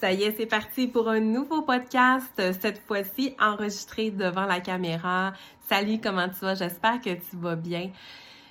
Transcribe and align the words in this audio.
Ça 0.00 0.12
y 0.12 0.22
est, 0.22 0.36
c'est 0.36 0.46
parti 0.46 0.86
pour 0.86 1.08
un 1.08 1.18
nouveau 1.18 1.62
podcast, 1.62 2.32
cette 2.36 2.78
fois-ci 2.86 3.34
enregistré 3.40 4.12
devant 4.12 4.46
la 4.46 4.60
caméra. 4.60 5.32
Salut, 5.68 5.98
comment 6.00 6.28
tu 6.28 6.38
vas? 6.42 6.54
J'espère 6.54 7.00
que 7.00 7.10
tu 7.10 7.34
vas 7.34 7.56
bien. 7.56 7.90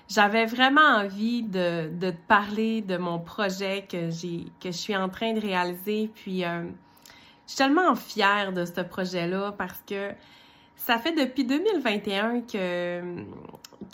J'avais 0.10 0.46
vraiment 0.46 0.82
envie 0.82 1.44
de, 1.44 1.90
te 2.02 2.12
parler 2.28 2.82
de 2.82 2.98
mon 2.98 3.20
projet 3.20 3.88
que 3.90 4.10
je 4.10 4.72
suis 4.72 4.98
en 4.98 5.08
train 5.08 5.32
de 5.32 5.40
réaliser. 5.40 6.12
Puis 6.16 6.44
euh, 6.44 6.64
je 7.46 7.52
suis 7.54 7.58
tellement 7.58 7.96
fière 7.96 8.52
de 8.52 8.66
ce 8.66 8.82
projet-là 8.82 9.54
parce 9.58 9.82
que 9.88 10.12
ça 10.76 10.98
fait 10.98 11.14
depuis 11.14 11.46
2021 11.46 12.42
que, 12.42 13.24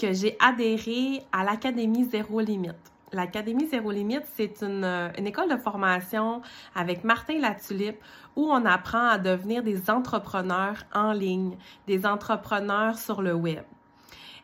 que 0.01 0.11
j'ai 0.11 0.35
adhéré 0.39 1.21
à 1.31 1.43
l'Académie 1.43 2.05
Zéro 2.05 2.39
Limite. 2.39 2.92
L'Académie 3.13 3.67
Zéro 3.67 3.91
Limite, 3.91 4.23
c'est 4.35 4.61
une, 4.61 4.83
une, 5.17 5.27
école 5.27 5.49
de 5.49 5.57
formation 5.57 6.41
avec 6.75 7.03
Martin 7.03 7.39
Latulippe 7.39 8.01
où 8.35 8.51
on 8.51 8.65
apprend 8.65 9.07
à 9.07 9.17
devenir 9.17 9.63
des 9.63 9.89
entrepreneurs 9.89 10.83
en 10.93 11.13
ligne, 11.13 11.55
des 11.87 12.05
entrepreneurs 12.05 12.97
sur 12.97 13.21
le 13.21 13.33
web. 13.33 13.63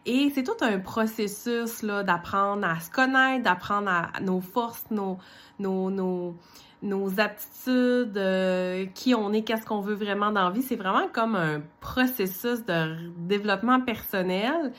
Et 0.05 0.31
c'est 0.33 0.43
tout 0.43 0.61
un 0.61 0.79
processus 0.79 1.83
d'apprendre 1.83 2.65
à 2.65 2.79
se 2.79 2.89
connaître, 2.89 3.43
d'apprendre 3.43 3.89
à 3.89 4.19
nos 4.21 4.39
forces, 4.39 4.85
nos, 4.91 5.17
nos, 5.59 5.89
nos, 5.89 6.35
nos 6.81 7.19
aptitudes, 7.19 8.17
euh, 8.17 8.85
qui 8.93 9.13
on 9.13 9.33
est, 9.33 9.41
qu'est-ce 9.41 9.65
qu'on 9.65 9.81
veut 9.81 9.95
vraiment 9.95 10.31
dans 10.31 10.45
la 10.45 10.51
vie. 10.51 10.61
C'est 10.61 10.77
vraiment 10.77 11.07
comme 11.11 11.35
un 11.35 11.61
processus 11.81 12.65
de 12.65 12.95
développement 13.17 13.81
personnel. 13.81 14.71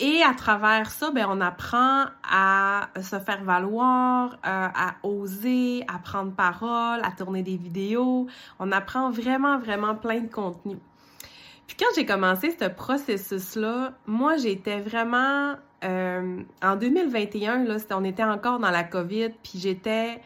Et 0.00 0.22
à 0.22 0.34
travers 0.34 0.90
ça, 0.90 1.10
ben, 1.12 1.26
on 1.28 1.40
apprend 1.40 2.06
à 2.28 2.88
se 3.00 3.18
faire 3.20 3.44
valoir, 3.44 4.32
euh, 4.32 4.68
à 4.74 4.94
oser, 5.04 5.84
à 5.86 5.98
prendre 5.98 6.32
parole, 6.32 7.00
à 7.04 7.12
tourner 7.16 7.42
des 7.42 7.56
vidéos. 7.56 8.26
On 8.58 8.72
apprend 8.72 9.10
vraiment, 9.10 9.58
vraiment 9.58 9.94
plein 9.94 10.20
de 10.20 10.30
contenu. 10.30 10.78
Puis 11.68 11.76
quand 11.78 11.86
j'ai 11.94 12.04
commencé 12.04 12.50
ce 12.58 12.68
processus-là, 12.68 13.92
moi, 14.06 14.36
j'étais 14.36 14.80
vraiment... 14.80 15.54
Euh, 15.84 16.42
en 16.62 16.76
2021, 16.76 17.64
là, 17.64 17.76
on 17.92 18.04
était 18.04 18.24
encore 18.24 18.58
dans 18.58 18.70
la 18.70 18.84
COVID, 18.84 19.30
puis 19.42 19.58
j'étais 19.58 20.20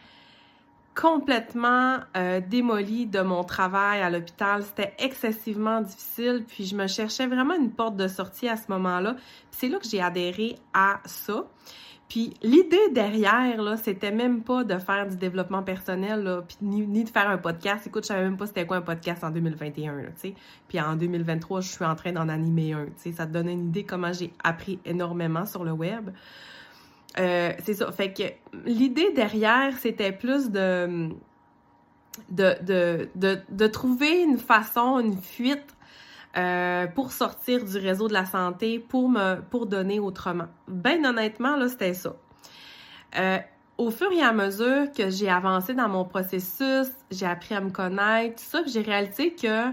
complètement 1.01 1.99
euh, 2.17 2.41
démolie 2.41 3.07
de 3.07 3.21
mon 3.21 3.45
travail 3.45 4.03
à 4.03 4.11
l'hôpital. 4.11 4.65
C'était 4.65 4.95
excessivement 4.99 5.81
difficile, 5.81 6.45
puis 6.47 6.65
je 6.65 6.75
me 6.75 6.89
cherchais 6.89 7.29
vraiment 7.29 7.55
une 7.55 7.71
porte 7.71 7.97
de 7.97 8.09
sortie 8.09 8.49
à 8.49 8.57
ce 8.57 8.65
moment-là. 8.71 9.15
C'est 9.53 9.69
là 9.69 9.79
que 9.79 9.87
j'ai 9.89 10.03
adhéré 10.03 10.57
à 10.75 11.01
ça. 11.05 11.47
Puis 12.09 12.35
l'idée 12.43 12.89
derrière, 12.91 13.63
là, 13.63 13.77
c'était 13.77 14.11
même 14.11 14.43
pas 14.43 14.65
de 14.65 14.77
faire 14.79 15.07
du 15.07 15.17
développement 15.17 15.63
personnel, 15.63 16.25
là, 16.25 16.43
ni, 16.63 17.05
de 17.05 17.09
faire 17.09 17.29
un 17.29 17.39
podcast. 17.39 17.87
Écoute, 17.87 18.03
je 18.03 18.09
savais 18.09 18.25
même 18.25 18.37
pas 18.37 18.47
c'était 18.47 18.67
quoi 18.67 18.79
un 18.79 18.83
podcast 18.83 19.23
en 19.23 19.31
2021, 19.31 19.99
tu 19.99 20.11
sais. 20.17 20.35
Puis 20.67 20.81
en 20.81 20.97
2023, 20.97 21.61
je 21.61 21.69
suis 21.69 21.85
en 21.85 21.95
train 21.95 22.11
d'en 22.11 22.29
animer 22.29 22.73
un, 22.73 22.87
tu 22.87 22.93
sais. 22.97 23.13
Ça 23.13 23.27
te 23.27 23.33
donne 23.33 23.49
une 23.49 23.69
idée 23.69 23.85
comment 23.85 24.13
j'ai 24.13 24.33
appris 24.43 24.81
énormément 24.85 25.47
sur 25.47 25.63
le 25.63 25.73
web. 25.73 26.11
Euh, 27.19 27.53
c'est 27.65 27.75
ça. 27.75 27.91
Fait 27.93 28.13
que 28.13 28.23
l'idée 28.65 29.13
derrière, 29.13 29.77
c'était 29.79 30.13
plus 30.13 30.51
de 30.51 31.11
de, 32.31 33.09
de, 33.15 33.39
de, 33.49 33.67
trouver 33.69 34.23
une 34.23 34.39
façon, 34.39 34.99
une 34.99 35.17
fuite 35.17 35.77
euh, 36.37 36.87
pour 36.89 37.13
sortir 37.13 37.65
du 37.65 37.79
réseau 37.79 38.09
de 38.09 38.13
la 38.13 38.27
santé, 38.27 38.79
pour 38.79 39.09
me 39.09 39.41
pour 39.51 39.67
donner 39.67 39.99
autrement. 40.01 40.49
Ben 40.67 41.05
honnêtement, 41.07 41.57
là, 41.57 41.69
c'était 41.69 41.95
ça. 41.95 42.17
Euh, 43.19 43.39
au 43.79 43.91
fur 43.91 44.11
et 44.13 44.23
à 44.23 44.33
mesure 44.33 44.91
que 44.93 45.11
j'ai 45.11 45.31
avancé 45.31 45.75
dans 45.75 45.89
mon 45.89 46.05
processus, 46.05 46.89
j'ai 47.11 47.27
appris 47.27 47.55
à 47.55 47.61
me 47.61 47.71
connaître, 47.71 48.43
tout 48.43 48.49
ça, 48.51 48.63
j'ai 48.67 48.83
réalisé 48.83 49.35
que 49.35 49.71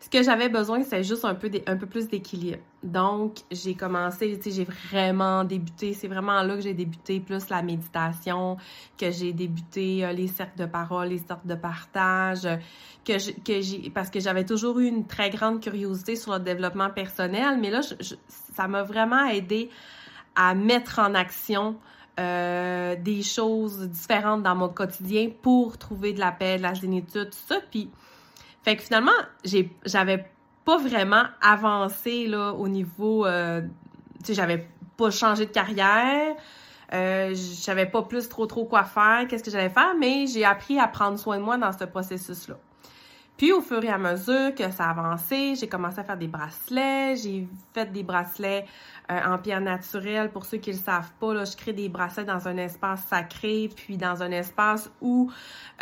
ce 0.00 0.08
que 0.08 0.22
j'avais 0.22 0.48
besoin, 0.48 0.82
c'est 0.82 1.04
juste 1.04 1.26
un 1.26 1.34
peu, 1.34 1.50
un 1.66 1.76
peu 1.76 1.86
plus 1.86 2.08
d'équilibre. 2.08 2.58
Donc, 2.82 3.40
j'ai 3.50 3.74
commencé, 3.74 4.38
tu 4.38 4.50
sais, 4.50 4.56
j'ai 4.56 4.64
vraiment 4.64 5.44
débuté, 5.44 5.92
c'est 5.92 6.08
vraiment 6.08 6.42
là 6.42 6.54
que 6.54 6.62
j'ai 6.62 6.72
débuté 6.72 7.20
plus 7.20 7.50
la 7.50 7.60
méditation, 7.60 8.56
que 8.96 9.10
j'ai 9.10 9.34
débuté 9.34 10.04
euh, 10.04 10.12
les 10.12 10.26
cercles 10.26 10.58
de 10.58 10.64
parole, 10.64 11.08
les 11.08 11.18
cercles 11.18 11.46
de 11.46 11.54
partage, 11.54 12.48
que 13.04 13.42
que 13.42 13.60
j'ai, 13.60 13.90
parce 13.90 14.08
que 14.08 14.20
j'avais 14.20 14.46
toujours 14.46 14.78
eu 14.80 14.86
une 14.86 15.06
très 15.06 15.28
grande 15.28 15.60
curiosité 15.60 16.16
sur 16.16 16.32
le 16.32 16.40
développement 16.40 16.88
personnel, 16.88 17.58
mais 17.60 17.70
là, 17.70 17.82
ça 18.54 18.68
m'a 18.68 18.82
vraiment 18.82 19.26
aidé 19.26 19.68
à 20.34 20.54
mettre 20.54 20.98
en 20.98 21.14
action 21.14 21.76
euh, 22.18 22.96
des 22.96 23.22
choses 23.22 23.88
différentes 23.88 24.42
dans 24.42 24.54
mon 24.54 24.70
quotidien 24.70 25.28
pour 25.42 25.76
trouver 25.76 26.14
de 26.14 26.20
la 26.20 26.32
paix, 26.32 26.56
de 26.56 26.62
la 26.62 26.74
zénitude, 26.74 27.30
tout 27.30 27.54
ça. 27.54 27.60
Puis, 27.70 27.90
fait 28.62 28.76
que 28.76 28.82
finalement, 28.82 29.12
j'avais 29.84 30.30
pas 30.64 30.76
vraiment 30.76 31.24
avancé 31.40 32.26
là, 32.26 32.52
au 32.52 32.68
niveau. 32.68 33.26
Euh, 33.26 33.62
tu 34.18 34.26
sais, 34.26 34.34
j'avais 34.34 34.68
pas 34.96 35.10
changé 35.10 35.46
de 35.46 35.50
carrière. 35.50 36.34
Euh, 36.92 37.34
je 37.34 37.84
pas 37.84 38.02
plus 38.02 38.28
trop 38.28 38.46
trop 38.46 38.64
quoi 38.64 38.82
faire, 38.82 39.26
qu'est-ce 39.28 39.44
que 39.44 39.50
j'allais 39.50 39.70
faire, 39.70 39.94
mais 39.98 40.26
j'ai 40.26 40.44
appris 40.44 40.78
à 40.78 40.88
prendre 40.88 41.18
soin 41.18 41.38
de 41.38 41.42
moi 41.42 41.56
dans 41.56 41.72
ce 41.72 41.84
processus-là. 41.84 42.56
Puis 43.36 43.52
au 43.52 43.60
fur 43.62 43.82
et 43.84 43.88
à 43.88 43.96
mesure 43.96 44.54
que 44.54 44.70
ça 44.70 44.86
a 44.86 44.90
avancé, 44.90 45.54
j'ai 45.54 45.68
commencé 45.68 46.00
à 46.00 46.04
faire 46.04 46.18
des 46.18 46.26
bracelets, 46.26 47.16
j'ai 47.16 47.48
fait 47.72 47.90
des 47.90 48.02
bracelets 48.02 48.66
euh, 49.10 49.18
en 49.26 49.38
pierre 49.38 49.60
naturelle. 49.60 50.30
Pour 50.30 50.44
ceux 50.44 50.58
qui 50.58 50.70
ne 50.70 50.76
le 50.76 50.80
savent 50.80 51.10
pas, 51.18 51.44
je 51.44 51.56
crée 51.56 51.72
des 51.72 51.88
bracelets 51.88 52.24
dans 52.24 52.46
un 52.46 52.56
espace 52.58 53.02
sacré, 53.08 53.68
puis 53.74 53.96
dans 53.96 54.22
un 54.22 54.30
espace 54.30 54.88
où 55.00 55.30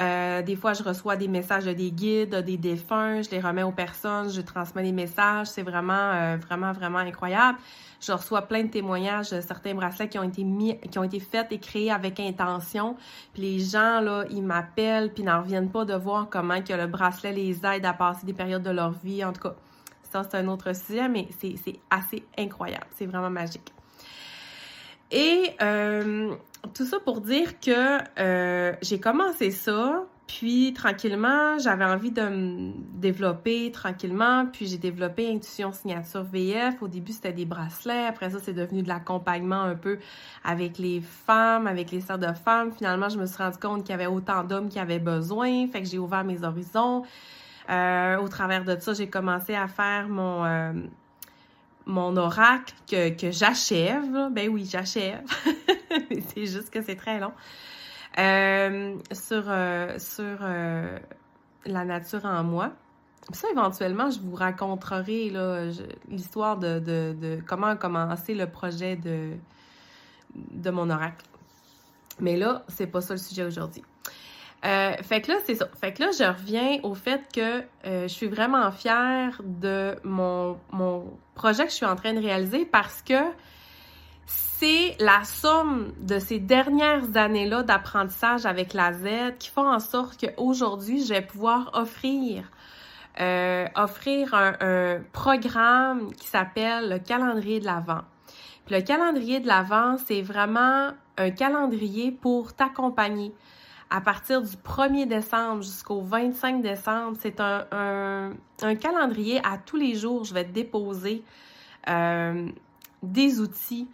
euh, 0.00 0.40
des 0.40 0.56
fois 0.56 0.72
je 0.72 0.82
reçois 0.82 1.16
des 1.16 1.28
messages 1.28 1.64
de 1.64 1.72
des 1.72 1.90
guides, 1.90 2.36
des 2.36 2.56
défunts, 2.56 3.20
je 3.20 3.30
les 3.30 3.40
remets 3.40 3.64
aux 3.64 3.72
personnes, 3.72 4.30
je 4.30 4.40
transmets 4.40 4.82
les 4.82 4.92
messages. 4.92 5.48
C'est 5.48 5.62
vraiment, 5.62 5.92
euh, 5.92 6.36
vraiment, 6.40 6.72
vraiment 6.72 6.98
incroyable. 6.98 7.58
Je 8.00 8.12
reçois 8.12 8.42
plein 8.42 8.62
de 8.62 8.68
témoignages 8.68 9.30
de 9.30 9.40
certains 9.40 9.74
bracelets 9.74 10.08
qui 10.08 10.18
ont 10.18 10.22
été 10.22 10.44
mis, 10.44 10.78
qui 10.80 10.98
ont 10.98 11.04
été 11.04 11.20
faits 11.20 11.48
et 11.50 11.58
créés 11.58 11.90
avec 11.90 12.20
intention. 12.20 12.96
Puis 13.34 13.42
les 13.42 13.58
gens, 13.58 14.00
là, 14.00 14.24
ils 14.30 14.42
m'appellent 14.42 15.12
puis 15.12 15.24
n'en 15.24 15.42
reviennent 15.42 15.70
pas 15.70 15.84
de 15.84 15.94
voir 15.94 16.28
comment 16.30 16.62
que 16.62 16.72
le 16.72 16.86
bracelet 16.86 17.32
les 17.32 17.66
aide 17.66 17.84
à 17.84 17.92
passer 17.92 18.24
des 18.24 18.32
périodes 18.32 18.62
de 18.62 18.70
leur 18.70 18.92
vie. 18.92 19.24
En 19.24 19.32
tout 19.32 19.42
cas, 19.42 19.54
ça, 20.10 20.22
c'est 20.28 20.36
un 20.36 20.48
autre 20.48 20.74
sujet, 20.74 21.08
mais 21.08 21.28
c'est 21.38 21.80
assez 21.90 22.24
incroyable. 22.36 22.86
C'est 22.96 23.06
vraiment 23.06 23.30
magique. 23.30 23.72
Et 25.10 25.52
euh, 25.62 26.34
tout 26.74 26.84
ça 26.84 26.98
pour 27.00 27.20
dire 27.20 27.58
que 27.60 27.98
euh, 28.20 28.74
j'ai 28.82 29.00
commencé 29.00 29.50
ça, 29.50 30.04
puis 30.26 30.74
tranquillement, 30.74 31.58
j'avais 31.58 31.86
envie 31.86 32.10
de 32.10 32.20
me 32.20 32.72
développer 32.94 33.72
tranquillement, 33.72 34.44
puis 34.52 34.66
j'ai 34.66 34.76
développé 34.76 35.32
Intuition 35.32 35.72
Signature 35.72 36.22
VF. 36.22 36.82
Au 36.82 36.88
début, 36.88 37.12
c'était 37.12 37.32
des 37.32 37.46
bracelets, 37.46 38.06
après 38.06 38.30
ça, 38.30 38.38
c'est 38.38 38.52
devenu 38.52 38.82
de 38.82 38.88
l'accompagnement 38.88 39.62
un 39.62 39.74
peu 39.74 39.98
avec 40.44 40.76
les 40.76 41.00
femmes, 41.00 41.66
avec 41.66 41.90
les 41.90 42.02
sœurs 42.02 42.18
de 42.18 42.32
femmes. 42.34 42.72
Finalement, 42.72 43.08
je 43.08 43.18
me 43.18 43.24
suis 43.24 43.42
rendu 43.42 43.56
compte 43.56 43.84
qu'il 43.84 43.92
y 43.92 43.94
avait 43.94 44.06
autant 44.06 44.44
d'hommes 44.44 44.68
qui 44.68 44.78
avaient 44.78 44.98
besoin, 44.98 45.66
fait 45.68 45.80
que 45.80 45.88
j'ai 45.88 45.98
ouvert 45.98 46.24
mes 46.24 46.44
horizons. 46.44 47.04
Euh, 47.68 48.16
au 48.18 48.28
travers 48.28 48.64
de 48.64 48.78
ça, 48.78 48.94
j'ai 48.94 49.08
commencé 49.08 49.54
à 49.54 49.68
faire 49.68 50.08
mon 50.08 50.44
euh, 50.44 50.72
mon 51.86 52.16
oracle 52.16 52.74
que, 52.90 53.10
que 53.10 53.30
j'achève. 53.30 54.30
Ben 54.30 54.48
oui, 54.48 54.64
j'achève. 54.64 55.22
c'est 56.28 56.46
juste 56.46 56.70
que 56.70 56.82
c'est 56.82 56.96
très 56.96 57.18
long. 57.18 57.32
Euh, 58.18 58.96
sur 59.12 59.44
sur 60.00 60.38
la 61.66 61.84
nature 61.84 62.24
en 62.24 62.42
moi. 62.44 62.72
Ça, 63.32 63.46
éventuellement, 63.50 64.10
je 64.10 64.20
vous 64.20 64.34
raconterai 64.34 65.30
l'histoire 66.08 66.56
de, 66.56 66.78
de, 66.78 67.14
de, 67.20 67.42
comment 67.46 67.66
a 67.66 67.76
commencé 67.76 68.34
le 68.34 68.50
projet 68.50 68.96
de, 68.96 69.32
de 70.34 70.70
mon 70.70 70.88
oracle. 70.88 71.26
Mais 72.20 72.36
là, 72.36 72.64
c'est 72.68 72.86
pas 72.86 73.02
ça 73.02 73.14
le 73.14 73.20
sujet 73.20 73.44
aujourd'hui. 73.44 73.82
Euh, 74.64 74.92
fait 75.02 75.20
que 75.20 75.32
là, 75.32 75.38
c'est 75.44 75.54
ça. 75.54 75.68
Fait 75.80 75.92
que 75.92 76.02
là, 76.02 76.10
je 76.10 76.24
reviens 76.24 76.78
au 76.82 76.94
fait 76.94 77.22
que 77.32 77.62
euh, 77.86 78.02
je 78.02 78.08
suis 78.08 78.26
vraiment 78.26 78.70
fière 78.72 79.40
de 79.44 79.94
mon, 80.02 80.58
mon 80.72 81.16
projet 81.34 81.64
que 81.64 81.70
je 81.70 81.76
suis 81.76 81.86
en 81.86 81.96
train 81.96 82.12
de 82.12 82.20
réaliser 82.20 82.64
parce 82.64 83.02
que 83.02 83.14
c'est 84.26 84.96
la 84.98 85.22
somme 85.22 85.92
de 86.00 86.18
ces 86.18 86.40
dernières 86.40 87.16
années-là 87.16 87.62
d'apprentissage 87.62 88.46
avec 88.46 88.74
la 88.74 88.92
Z 88.92 89.36
qui 89.38 89.50
font 89.50 89.68
en 89.68 89.78
sorte 89.78 90.20
qu'aujourd'hui, 90.20 91.04
je 91.04 91.14
vais 91.14 91.22
pouvoir 91.22 91.70
offrir 91.74 92.42
euh, 93.20 93.66
offrir 93.74 94.32
un, 94.34 95.00
programme 95.12 96.14
qui 96.14 96.28
s'appelle 96.28 96.88
le 96.88 96.98
calendrier 97.00 97.58
de 97.58 97.64
l'Avent. 97.64 98.02
Le 98.70 98.80
calendrier 98.80 99.40
de 99.40 99.48
l'Avent, 99.48 99.96
c'est 100.06 100.22
vraiment 100.22 100.90
un 101.16 101.30
calendrier 101.30 102.12
pour 102.12 102.52
t'accompagner 102.52 103.32
à 103.90 104.00
partir 104.00 104.42
du 104.42 104.56
1er 104.56 105.06
décembre 105.06 105.62
jusqu'au 105.62 106.00
25 106.00 106.62
décembre. 106.62 107.16
C'est 107.20 107.40
un, 107.40 108.34
calendrier 108.80 109.40
à 109.44 109.58
tous 109.58 109.76
les 109.76 109.94
jours. 109.94 110.24
Je 110.24 110.34
vais 110.34 110.44
déposer 110.44 111.22
euh, 111.88 112.48
des 113.02 113.40
outils 113.40 113.88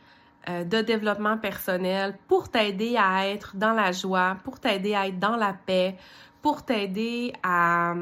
euh, 0.48 0.64
de 0.64 0.80
développement 0.80 1.38
personnel 1.38 2.18
pour 2.28 2.50
t'aider 2.50 2.96
à 2.98 3.28
être 3.28 3.56
dans 3.56 3.72
la 3.72 3.92
joie, 3.92 4.36
pour 4.44 4.58
t'aider 4.58 4.94
à 4.94 5.08
être 5.08 5.18
dans 5.18 5.36
la 5.36 5.54
paix, 5.54 5.96
pour 6.42 6.64
t'aider 6.64 7.32
à, 7.42 7.94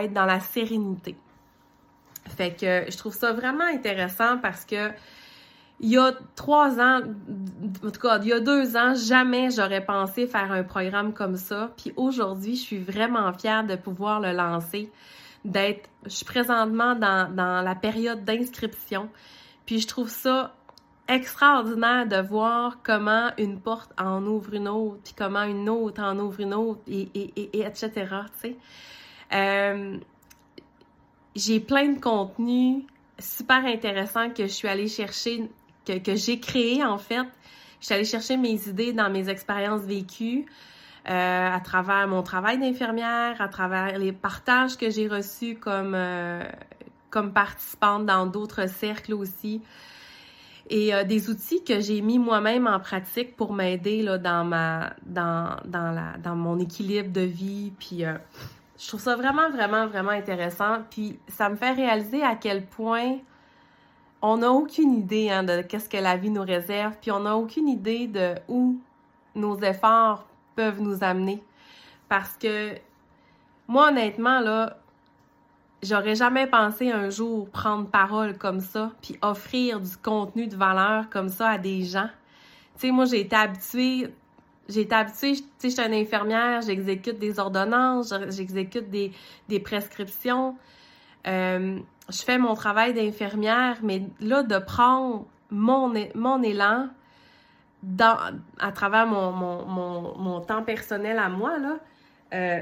être 0.00 0.12
dans 0.12 0.24
la 0.26 0.40
sérénité. 0.40 1.16
Fait 2.26 2.52
que 2.54 2.90
je 2.90 2.96
trouve 2.96 3.14
ça 3.14 3.32
vraiment 3.32 3.64
intéressant 3.64 4.38
parce 4.38 4.64
que 4.64 4.90
il 5.80 5.90
y 5.90 5.96
a 5.98 6.12
trois 6.34 6.80
ans, 6.80 7.00
en 7.84 7.90
tout 7.90 8.00
cas, 8.00 8.18
il 8.20 8.28
y 8.28 8.32
a 8.32 8.40
deux 8.40 8.76
ans, 8.76 8.94
jamais 8.94 9.50
j'aurais 9.50 9.84
pensé 9.84 10.26
faire 10.26 10.50
un 10.50 10.64
programme 10.64 11.12
comme 11.12 11.36
ça. 11.36 11.70
Puis 11.76 11.92
aujourd'hui, 11.96 12.56
je 12.56 12.62
suis 12.62 12.78
vraiment 12.78 13.32
fière 13.32 13.64
de 13.64 13.76
pouvoir 13.76 14.20
le 14.20 14.32
lancer, 14.32 14.90
d'être, 15.44 15.88
je 16.04 16.10
suis 16.10 16.24
présentement 16.24 16.96
dans, 16.96 17.32
dans 17.32 17.62
la 17.62 17.74
période 17.76 18.24
d'inscription. 18.24 19.08
Puis 19.66 19.78
je 19.80 19.86
trouve 19.86 20.08
ça 20.08 20.54
extraordinaire 21.06 22.06
de 22.06 22.16
voir 22.16 22.78
comment 22.82 23.30
une 23.38 23.60
porte 23.60 23.92
en 23.98 24.24
ouvre 24.26 24.54
une 24.54 24.68
autre, 24.68 25.00
puis 25.04 25.14
comment 25.16 25.44
une 25.44 25.68
autre 25.68 26.02
en 26.02 26.18
ouvre 26.18 26.40
une 26.40 26.54
autre, 26.54 26.80
et, 26.86 27.08
et, 27.14 27.58
et, 27.58 27.60
etc. 27.62 27.90
Tu 27.92 28.00
sais. 28.36 28.56
Euh, 29.32 29.96
j'ai 31.34 31.60
plein 31.60 31.88
de 31.88 32.00
contenus 32.00 32.84
super 33.18 33.64
intéressants 33.64 34.30
que 34.30 34.44
je 34.44 34.52
suis 34.52 34.68
allée 34.68 34.88
chercher, 34.88 35.50
que, 35.96 36.16
j'ai 36.16 36.40
créé 36.40 36.84
en 36.84 36.98
fait. 36.98 37.26
Je 37.80 37.94
allée 37.94 38.04
chercher 38.04 38.36
mes 38.36 38.68
idées 38.68 38.92
dans 38.92 39.10
mes 39.10 39.28
expériences 39.28 39.82
vécues. 39.82 40.46
Euh, 41.08 41.48
à 41.54 41.60
travers 41.60 42.06
mon 42.06 42.22
travail 42.22 42.58
d'infirmière, 42.58 43.40
à 43.40 43.48
travers 43.48 43.98
les 43.98 44.12
partages 44.12 44.76
que 44.76 44.90
j'ai 44.90 45.08
reçus 45.08 45.54
comme, 45.54 45.94
euh, 45.94 46.44
comme 47.08 47.32
participante 47.32 48.04
dans 48.04 48.26
d'autres 48.26 48.68
cercles 48.68 49.14
aussi 49.14 49.62
et 50.68 50.94
euh, 50.94 51.04
des 51.04 51.30
outils 51.30 51.64
que 51.64 51.80
j'ai 51.80 52.02
mis 52.02 52.18
moi-même 52.18 52.66
en 52.66 52.78
pratique 52.78 53.36
pour 53.36 53.54
m'aider 53.54 54.04
dans 54.22 54.44
ma 54.44 54.92
dans 55.06 55.56
dans 55.64 55.92
la 55.92 56.18
dans 56.22 56.36
mon 56.36 56.58
équilibre 56.58 57.10
de 57.10 57.22
vie 57.22 57.72
puis 57.78 58.02
je 58.78 58.88
trouve 58.88 59.00
ça 59.00 59.16
vraiment 59.16 59.48
vraiment 59.48 59.86
vraiment 59.86 60.10
intéressant 60.10 60.82
puis 60.90 61.18
ça 61.28 61.48
me 61.48 61.56
fait 61.56 61.72
réaliser 61.72 62.22
à 62.22 62.34
quel 62.34 62.66
point 62.66 63.16
on 64.20 64.38
n'a 64.38 64.50
aucune 64.50 64.94
idée 64.94 65.30
hein, 65.30 65.42
de 65.42 65.62
qu'est-ce 65.62 65.88
que 65.88 65.96
la 65.96 66.16
vie 66.16 66.30
nous 66.30 66.42
réserve 66.42 66.94
puis 67.00 67.10
on 67.10 67.20
n'a 67.20 67.36
aucune 67.36 67.68
idée 67.68 68.06
de 68.06 68.34
où 68.48 68.78
nos 69.34 69.58
efforts 69.60 70.26
peuvent 70.56 70.80
nous 70.80 71.04
amener 71.04 71.42
parce 72.08 72.36
que 72.36 72.74
moi 73.66 73.88
honnêtement 73.88 74.40
là 74.40 74.76
j'aurais 75.82 76.14
jamais 76.14 76.46
pensé 76.46 76.90
un 76.90 77.10
jour 77.10 77.48
prendre 77.50 77.88
parole 77.88 78.36
comme 78.36 78.60
ça, 78.60 78.92
puis 79.02 79.16
offrir 79.22 79.80
du 79.80 79.96
contenu 79.96 80.46
de 80.46 80.56
valeur 80.56 81.08
comme 81.10 81.28
ça 81.28 81.50
à 81.50 81.58
des 81.58 81.84
gens. 81.84 82.08
Tu 82.74 82.86
sais, 82.86 82.90
moi, 82.90 83.04
j'ai 83.04 83.20
été 83.20 83.36
habituée, 83.36 84.12
j'ai 84.68 84.82
été 84.82 84.94
habituée, 84.94 85.36
tu 85.36 85.44
sais, 85.58 85.70
je 85.70 85.74
suis 85.74 85.82
une 85.82 85.94
infirmière, 85.94 86.60
j'exécute 86.62 87.18
des 87.18 87.38
ordonnances, 87.38 88.12
j'exécute 88.30 88.90
des, 88.90 89.12
des 89.48 89.60
prescriptions. 89.60 90.56
Euh, 91.26 91.78
je 92.08 92.22
fais 92.22 92.38
mon 92.38 92.54
travail 92.54 92.94
d'infirmière, 92.94 93.78
mais 93.82 94.02
là, 94.20 94.42
de 94.42 94.58
prendre 94.58 95.26
mon, 95.50 95.92
mon 96.14 96.42
élan 96.42 96.88
dans, 97.82 98.16
à 98.58 98.72
travers 98.72 99.06
mon, 99.06 99.32
mon, 99.32 100.16
mon, 100.16 100.40
temps 100.40 100.62
personnel 100.62 101.18
à 101.18 101.28
moi, 101.28 101.58
là, 101.58 101.78
euh, 102.34 102.60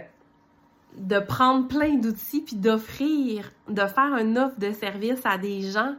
de 0.96 1.18
prendre 1.18 1.68
plein 1.68 1.94
d'outils 1.94 2.42
puis 2.42 2.56
d'offrir, 2.56 3.50
de 3.68 3.86
faire 3.86 4.16
une 4.16 4.38
offre 4.38 4.58
de 4.58 4.72
service 4.72 5.24
à 5.24 5.38
des 5.38 5.62
gens 5.62 5.94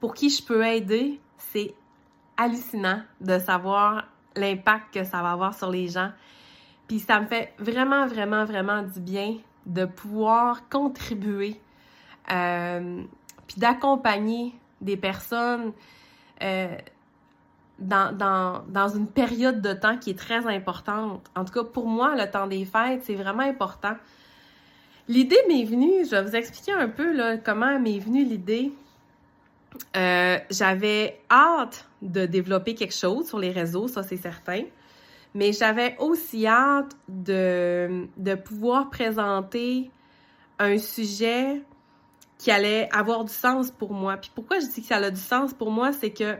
pour 0.00 0.14
qui 0.14 0.30
je 0.30 0.42
peux 0.42 0.64
aider, 0.64 1.20
c'est 1.38 1.74
hallucinant 2.36 3.02
de 3.20 3.38
savoir 3.38 4.08
l'impact 4.34 4.94
que 4.94 5.04
ça 5.04 5.22
va 5.22 5.32
avoir 5.32 5.54
sur 5.54 5.70
les 5.70 5.88
gens. 5.88 6.10
Puis 6.88 6.98
ça 6.98 7.20
me 7.20 7.26
fait 7.26 7.52
vraiment, 7.58 8.06
vraiment, 8.06 8.44
vraiment 8.44 8.82
du 8.82 9.00
bien 9.00 9.36
de 9.66 9.84
pouvoir 9.84 10.68
contribuer, 10.68 11.60
euh, 12.30 13.02
puis 13.46 13.58
d'accompagner 13.58 14.54
des 14.80 14.96
personnes 14.96 15.72
euh, 16.42 16.76
dans, 17.78 18.16
dans, 18.16 18.62
dans 18.68 18.88
une 18.88 19.08
période 19.08 19.60
de 19.60 19.72
temps 19.72 19.98
qui 19.98 20.10
est 20.10 20.18
très 20.18 20.46
importante. 20.46 21.28
En 21.34 21.44
tout 21.44 21.52
cas, 21.52 21.64
pour 21.64 21.86
moi, 21.86 22.14
le 22.16 22.30
temps 22.30 22.46
des 22.46 22.64
fêtes, 22.64 23.02
c'est 23.04 23.14
vraiment 23.14 23.42
important. 23.42 23.94
L'idée 25.08 25.38
m'est 25.48 25.64
venue, 25.64 26.04
je 26.04 26.10
vais 26.10 26.22
vous 26.22 26.36
expliquer 26.36 26.72
un 26.72 26.88
peu 26.88 27.12
là, 27.12 27.36
comment 27.36 27.78
m'est 27.78 27.98
venue 27.98 28.24
l'idée. 28.24 28.72
Euh, 29.96 30.38
j'avais 30.50 31.20
hâte 31.30 31.88
de 32.02 32.26
développer 32.26 32.74
quelque 32.74 32.94
chose 32.94 33.26
sur 33.26 33.38
les 33.38 33.50
réseaux, 33.50 33.88
ça 33.88 34.02
c'est 34.02 34.16
certain. 34.16 34.62
Mais 35.34 35.52
j'avais 35.52 35.96
aussi 35.98 36.46
hâte 36.46 36.92
de, 37.08 38.06
de 38.16 38.34
pouvoir 38.34 38.90
présenter 38.90 39.90
un 40.58 40.78
sujet 40.78 41.62
qui 42.42 42.50
allait 42.50 42.88
avoir 42.92 43.24
du 43.24 43.32
sens 43.32 43.70
pour 43.70 43.92
moi. 43.92 44.16
Puis 44.16 44.32
pourquoi 44.34 44.58
je 44.58 44.66
dis 44.66 44.80
que 44.80 44.88
ça 44.88 44.96
a 44.96 45.10
du 45.10 45.20
sens 45.20 45.54
pour 45.54 45.70
moi, 45.70 45.92
c'est 45.92 46.10
que 46.10 46.36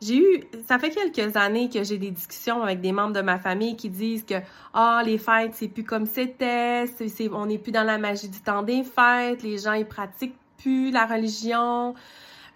j'ai 0.00 0.16
eu, 0.16 0.44
ça 0.66 0.80
fait 0.80 0.90
quelques 0.90 1.36
années 1.36 1.70
que 1.70 1.84
j'ai 1.84 1.96
des 1.96 2.10
discussions 2.10 2.60
avec 2.60 2.80
des 2.80 2.90
membres 2.90 3.12
de 3.12 3.20
ma 3.20 3.38
famille 3.38 3.76
qui 3.76 3.88
disent 3.88 4.24
que 4.24 4.34
ah 4.74 5.00
les 5.06 5.18
fêtes 5.18 5.52
c'est 5.54 5.68
plus 5.68 5.84
comme 5.84 6.06
c'était, 6.06 6.86
c'est, 6.88 7.30
on 7.32 7.46
n'est 7.46 7.58
plus 7.58 7.70
dans 7.70 7.84
la 7.84 7.98
magie 7.98 8.28
du 8.28 8.40
temps 8.40 8.64
des 8.64 8.82
fêtes, 8.82 9.44
les 9.44 9.58
gens 9.58 9.74
ils 9.74 9.86
pratiquent 9.86 10.34
plus 10.58 10.90
la 10.90 11.06
religion, 11.06 11.94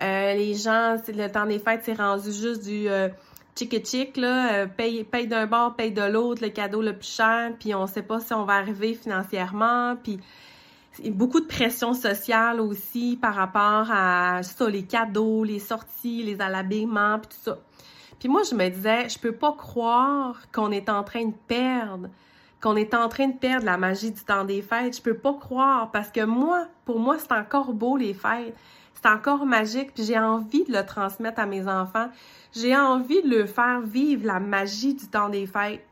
euh, 0.02 0.34
les 0.34 0.54
gens 0.54 0.96
le 1.06 1.28
temps 1.28 1.46
des 1.46 1.60
fêtes 1.60 1.82
c'est 1.84 1.94
rendu 1.94 2.32
juste 2.32 2.64
du 2.64 2.88
euh, 2.88 3.08
chick 3.56 3.86
chick 3.86 4.16
là, 4.16 4.54
euh, 4.54 4.66
paye 4.66 5.04
paye 5.04 5.28
d'un 5.28 5.46
bord, 5.46 5.76
paye 5.76 5.92
de 5.92 6.02
l'autre, 6.02 6.42
le 6.42 6.48
cadeau 6.48 6.82
le 6.82 6.94
plus 6.94 7.14
cher, 7.14 7.52
puis 7.60 7.76
on 7.76 7.86
sait 7.86 8.02
pas 8.02 8.18
si 8.18 8.32
on 8.32 8.44
va 8.44 8.54
arriver 8.54 8.94
financièrement, 8.94 9.94
puis 10.02 10.18
beaucoup 11.10 11.40
de 11.40 11.46
pression 11.46 11.94
sociale 11.94 12.60
aussi 12.60 13.18
par 13.20 13.34
rapport 13.34 13.90
à 13.90 14.42
ça, 14.42 14.68
les 14.68 14.84
cadeaux, 14.84 15.44
les 15.44 15.58
sorties, 15.58 16.22
les 16.22 16.40
alabéments, 16.40 17.18
puis 17.18 17.28
tout 17.30 17.50
ça. 17.50 17.58
Puis 18.18 18.28
moi, 18.28 18.42
je 18.48 18.54
me 18.54 18.68
disais, 18.68 19.08
je 19.08 19.18
peux 19.18 19.32
pas 19.32 19.52
croire 19.52 20.40
qu'on 20.52 20.70
est 20.70 20.88
en 20.88 21.02
train 21.02 21.26
de 21.26 21.34
perdre, 21.46 22.08
qu'on 22.62 22.76
est 22.76 22.94
en 22.94 23.08
train 23.08 23.28
de 23.28 23.36
perdre 23.36 23.66
la 23.66 23.76
magie 23.76 24.10
du 24.10 24.22
temps 24.22 24.44
des 24.44 24.62
fêtes. 24.62 24.96
Je 24.96 25.02
peux 25.02 25.16
pas 25.16 25.34
croire 25.34 25.90
parce 25.90 26.10
que 26.10 26.24
moi, 26.24 26.66
pour 26.84 26.98
moi, 26.98 27.18
c'est 27.18 27.32
encore 27.32 27.72
beau 27.72 27.96
les 27.96 28.14
fêtes. 28.14 28.56
C'est 28.94 29.08
encore 29.08 29.44
magique, 29.44 29.92
puis 29.92 30.04
j'ai 30.04 30.18
envie 30.18 30.64
de 30.64 30.72
le 30.72 30.84
transmettre 30.84 31.38
à 31.38 31.46
mes 31.46 31.68
enfants. 31.68 32.08
J'ai 32.54 32.74
envie 32.74 33.22
de 33.22 33.28
leur 33.28 33.48
faire 33.48 33.80
vivre 33.82 34.26
la 34.26 34.40
magie 34.40 34.94
du 34.94 35.06
temps 35.06 35.28
des 35.28 35.46
fêtes. 35.46 35.86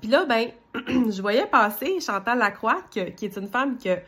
Puis 0.00 0.10
là, 0.10 0.24
ben, 0.24 0.48
je 1.10 1.20
voyais 1.20 1.46
passer 1.46 2.00
Chantal 2.00 2.38
Lacroix, 2.38 2.82
qui 2.90 3.00
est 3.00 3.36
une 3.36 3.48
femme 3.48 3.76
que, 3.78 3.98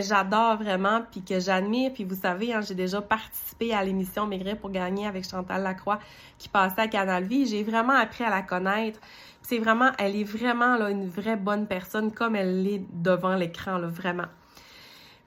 j'adore 0.00 0.56
vraiment, 0.56 1.02
puis 1.10 1.22
que 1.22 1.40
j'admire. 1.40 1.92
Puis 1.92 2.04
vous 2.04 2.16
savez, 2.16 2.52
hein, 2.52 2.60
j'ai 2.60 2.74
déjà 2.74 3.00
participé 3.00 3.72
à 3.74 3.84
l'émission 3.84 4.26
Maigrir 4.26 4.56
pour 4.58 4.70
gagner 4.70 5.06
avec 5.06 5.28
Chantal 5.28 5.62
Lacroix, 5.62 5.98
qui 6.38 6.48
passait 6.48 6.82
à 6.82 6.88
Canal 6.88 7.24
Vie. 7.24 7.46
J'ai 7.46 7.62
vraiment 7.62 7.94
appris 7.94 8.24
à 8.24 8.30
la 8.30 8.42
connaître. 8.42 9.00
C'est 9.42 9.58
vraiment, 9.58 9.90
elle 9.98 10.16
est 10.16 10.24
vraiment 10.24 10.76
là, 10.76 10.90
une 10.90 11.08
vraie 11.08 11.36
bonne 11.36 11.66
personne, 11.66 12.12
comme 12.12 12.36
elle 12.36 12.62
l'est 12.62 12.82
devant 12.92 13.34
l'écran, 13.34 13.80
vraiment. 13.80 14.26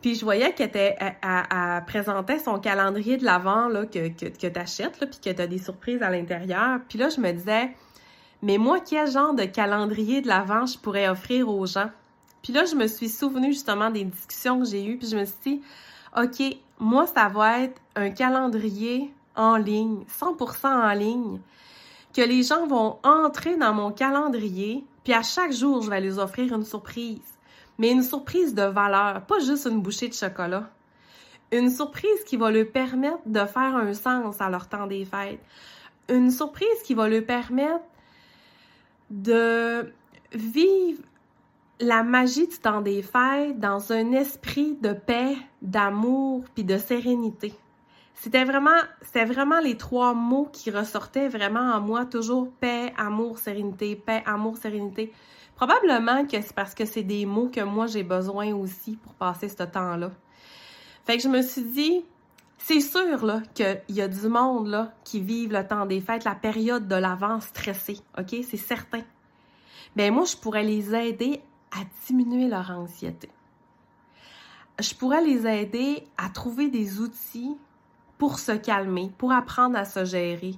Puis 0.01 0.15
je 0.15 0.25
voyais 0.25 0.53
qu'elle 0.53 0.69
était, 0.69 0.95
elle, 0.99 1.85
présentait 1.85 2.39
son 2.39 2.59
calendrier 2.59 3.17
de 3.17 3.25
l'avant 3.25 3.69
que 3.69 4.09
que, 4.09 4.25
que 4.25 4.47
t'achètes 4.47 4.99
là, 4.99 5.07
puis 5.07 5.19
que 5.23 5.29
t'as 5.29 5.47
des 5.47 5.59
surprises 5.59 6.01
à 6.01 6.09
l'intérieur. 6.09 6.79
Puis 6.89 6.97
là, 6.97 7.09
je 7.09 7.21
me 7.21 7.31
disais, 7.31 7.71
mais 8.41 8.57
moi, 8.57 8.79
quel 8.79 9.09
genre 9.09 9.33
de 9.33 9.43
calendrier 9.43 10.21
de 10.21 10.27
l'Avent 10.27 10.65
je 10.65 10.77
pourrais 10.77 11.07
offrir 11.07 11.47
aux 11.49 11.65
gens? 11.65 11.89
Puis 12.41 12.53
là, 12.53 12.65
je 12.65 12.75
me 12.75 12.87
suis 12.87 13.09
souvenu 13.09 13.53
justement 13.53 13.89
des 13.89 14.03
discussions 14.03 14.59
que 14.59 14.65
j'ai 14.65 14.85
eues, 14.85 14.97
puis 14.97 15.07
je 15.07 15.15
me 15.15 15.25
suis 15.25 15.35
dit, 15.45 15.61
OK, 16.17 16.57
moi, 16.79 17.05
ça 17.05 17.27
va 17.27 17.59
être 17.61 17.79
un 17.95 18.09
calendrier 18.09 19.13
en 19.35 19.57
ligne, 19.57 20.03
100% 20.19 20.67
en 20.67 20.93
ligne, 20.93 21.39
que 22.13 22.21
les 22.21 22.43
gens 22.43 22.65
vont 22.65 22.97
entrer 23.03 23.55
dans 23.57 23.73
mon 23.73 23.91
calendrier, 23.91 24.83
puis 25.03 25.13
à 25.13 25.21
chaque 25.21 25.51
jour, 25.51 25.81
je 25.83 25.89
vais 25.89 26.01
leur 26.01 26.19
offrir 26.19 26.53
une 26.53 26.65
surprise. 26.65 27.19
Mais 27.77 27.91
une 27.91 28.03
surprise 28.03 28.53
de 28.53 28.63
valeur, 28.63 29.21
pas 29.21 29.39
juste 29.39 29.65
une 29.65 29.81
bouchée 29.81 30.09
de 30.09 30.13
chocolat. 30.13 30.69
Une 31.51 31.69
surprise 31.69 32.23
qui 32.25 32.37
va 32.37 32.51
leur 32.51 32.67
permettre 32.67 33.21
de 33.25 33.45
faire 33.45 33.75
un 33.75 33.93
sens 33.93 34.39
à 34.41 34.49
leur 34.49 34.67
temps 34.67 34.87
des 34.87 35.05
fêtes. 35.05 35.39
Une 36.09 36.31
surprise 36.31 36.81
qui 36.85 36.93
va 36.93 37.07
leur 37.07 37.25
permettre 37.25 37.83
de 39.11 39.93
vivre 40.33 41.03
la 41.79 42.03
magie 42.03 42.47
du 42.47 42.57
temps 42.57 42.81
des 42.81 43.01
fêtes 43.01 43.59
dans 43.59 43.91
un 43.91 44.11
esprit 44.13 44.77
de 44.81 44.93
paix, 44.93 45.35
d'amour 45.61 46.43
puis 46.55 46.63
de 46.63 46.77
sérénité. 46.77 47.53
C'était 48.13 48.43
vraiment, 48.43 48.69
vraiment 49.13 49.59
les 49.59 49.77
trois 49.77 50.13
mots 50.13 50.47
qui 50.51 50.69
ressortaient 50.69 51.27
vraiment 51.27 51.73
en 51.73 51.81
moi, 51.81 52.05
toujours 52.05 52.51
paix, 52.51 52.93
amour, 52.97 53.39
sérénité, 53.39 53.95
paix, 53.95 54.23
amour, 54.25 54.57
sérénité. 54.57 55.11
Probablement 55.55 56.25
que 56.25 56.39
c'est 56.41 56.53
parce 56.53 56.75
que 56.75 56.85
c'est 56.85 57.03
des 57.03 57.25
mots 57.25 57.49
que 57.49 57.61
moi 57.61 57.87
j'ai 57.87 58.03
besoin 58.03 58.53
aussi 58.53 58.95
pour 58.97 59.13
passer 59.15 59.49
ce 59.49 59.63
temps-là. 59.63 60.11
Fait 61.05 61.17
que 61.17 61.23
je 61.23 61.29
me 61.29 61.41
suis 61.41 61.63
dit, 61.63 62.05
C'est 62.63 62.79
sûr 62.79 63.19
qu'il 63.55 63.81
y 63.89 64.01
a 64.01 64.07
du 64.07 64.27
monde 64.27 64.67
là 64.67 64.93
qui 65.03 65.19
vivent 65.19 65.51
le 65.51 65.67
temps 65.67 65.85
des 65.85 65.99
fêtes, 65.99 66.23
la 66.23 66.35
période 66.35 66.87
de 66.87 66.95
l'avant 66.95 67.39
stressée, 67.41 67.99
ok, 68.17 68.35
c'est 68.47 68.57
certain. 68.57 69.01
Ben 69.95 70.13
moi 70.13 70.25
je 70.25 70.37
pourrais 70.37 70.63
les 70.63 70.93
aider 70.93 71.41
à 71.71 71.79
diminuer 72.07 72.47
leur 72.47 72.69
anxiété. 72.69 73.29
Je 74.79 74.93
pourrais 74.93 75.23
les 75.23 75.47
aider 75.47 76.03
à 76.17 76.29
trouver 76.29 76.69
des 76.69 76.99
outils 77.01 77.57
pour 78.17 78.39
se 78.39 78.51
calmer, 78.51 79.11
pour 79.17 79.31
apprendre 79.31 79.77
à 79.77 79.85
se 79.85 80.05
gérer. 80.05 80.53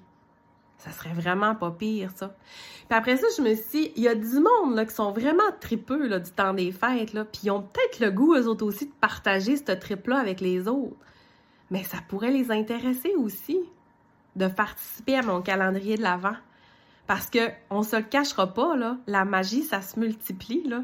Ça 0.78 0.92
serait 0.92 1.14
vraiment 1.14 1.56
pas 1.56 1.72
pire, 1.72 2.12
ça. 2.14 2.36
Puis 2.90 2.98
après 2.98 3.16
ça, 3.16 3.28
je 3.38 3.42
me 3.42 3.56
suis 3.56 3.66
dit, 3.72 3.92
il 3.96 4.04
y 4.04 4.10
a 4.10 4.16
du 4.16 4.40
monde 4.40 4.76
là, 4.76 4.86
qui 4.86 4.94
sont 4.94 5.14
vraiment 5.14 5.42
tripeux 5.62 6.08
là, 6.08 6.20
du 6.20 6.32
temps 6.32 6.54
des 6.54 6.74
fêtes, 6.74 7.14
là, 7.14 7.24
puis 7.24 7.44
ils 7.46 7.52
ont 7.52 7.62
peut-être 7.62 8.02
le 8.02 8.12
goût, 8.12 8.36
eux 8.36 8.48
autres 8.48 8.66
aussi, 8.66 8.88
de 8.88 8.94
partager 9.00 9.56
ce 9.56 9.72
trip-là 9.72 10.20
avec 10.20 10.42
les 10.42 10.68
autres. 10.68 10.98
Mais 11.72 11.84
ça 11.84 11.98
pourrait 12.08 12.32
les 12.32 12.52
intéresser 12.52 13.14
aussi 13.16 13.60
de 14.36 14.48
participer 14.48 15.18
à 15.18 15.22
mon 15.22 15.42
calendrier 15.42 15.98
de 15.98 16.02
l'Avent. 16.02 16.36
Parce 17.08 17.30
que 17.30 17.50
on 17.70 17.84
se 17.84 17.96
le 17.96 18.04
cachera 18.04 18.54
pas, 18.54 18.76
la 19.08 19.26
magie, 19.26 19.64
ça 19.64 19.82
se 19.82 20.00
multiplie, 20.00 20.64
là. 20.64 20.84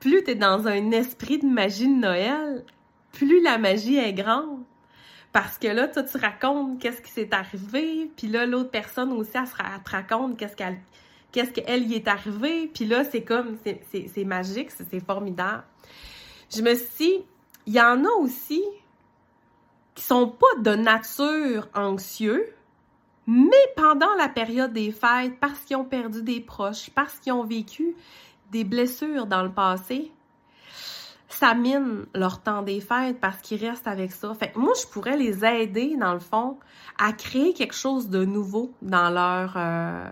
Plus 0.00 0.24
tu 0.24 0.32
es 0.32 0.34
dans 0.34 0.66
un 0.66 0.90
esprit 0.90 1.38
de 1.38 1.46
magie 1.46 1.86
de 1.86 2.00
Noël, 2.00 2.64
plus 3.12 3.42
la 3.42 3.58
magie 3.58 3.96
est 3.96 4.12
grande. 4.12 4.62
Parce 5.32 5.58
que 5.58 5.68
là, 5.68 5.88
toi, 5.88 6.02
tu 6.02 6.16
racontes 6.18 6.78
qu'est-ce 6.80 7.00
qui 7.00 7.10
s'est 7.10 7.32
arrivé, 7.32 8.10
puis 8.16 8.28
là, 8.28 8.44
l'autre 8.46 8.70
personne 8.70 9.12
aussi, 9.12 9.30
elle, 9.34 9.82
te 9.82 9.90
raconte 9.90 10.36
qu'est-ce 10.36 10.56
qu'elle 10.56 10.78
qu'est-ce 11.32 11.50
qu'elle 11.50 11.90
y 11.90 11.94
est 11.94 12.08
arrivé, 12.08 12.70
puis 12.72 12.84
là, 12.84 13.04
c'est 13.04 13.22
comme, 13.22 13.56
c'est 13.64 14.24
magique, 14.24 14.70
c'est 14.70 15.00
formidable. 15.00 15.64
Je 16.54 16.60
me 16.60 16.74
suis 16.74 16.86
dit, 16.98 17.24
il 17.66 17.72
y 17.72 17.80
en 17.80 18.04
a 18.04 18.10
aussi 18.20 18.62
qui 19.94 20.04
sont 20.04 20.28
pas 20.28 20.60
de 20.60 20.74
nature 20.74 21.68
anxieux, 21.74 22.46
mais 23.26 23.50
pendant 23.76 24.14
la 24.18 24.28
période 24.28 24.72
des 24.72 24.90
fêtes, 24.90 25.38
parce 25.40 25.60
qu'ils 25.60 25.76
ont 25.76 25.84
perdu 25.84 26.22
des 26.22 26.40
proches, 26.40 26.90
parce 26.90 27.14
qu'ils 27.18 27.32
ont 27.32 27.44
vécu 27.44 27.94
des 28.50 28.64
blessures 28.64 29.26
dans 29.26 29.42
le 29.42 29.52
passé, 29.52 30.12
ça 31.28 31.54
mine 31.54 32.04
leur 32.14 32.42
temps 32.42 32.62
des 32.62 32.80
fêtes 32.80 33.18
parce 33.18 33.38
qu'ils 33.38 33.64
restent 33.66 33.88
avec 33.88 34.12
ça. 34.12 34.34
Fait 34.34 34.54
moi, 34.54 34.72
je 34.80 34.86
pourrais 34.86 35.16
les 35.16 35.44
aider, 35.44 35.96
dans 35.96 36.12
le 36.12 36.20
fond, 36.20 36.58
à 36.98 37.12
créer 37.12 37.54
quelque 37.54 37.74
chose 37.74 38.08
de 38.08 38.24
nouveau 38.24 38.72
dans 38.82 39.10
leur, 39.10 39.54
euh, 39.56 40.10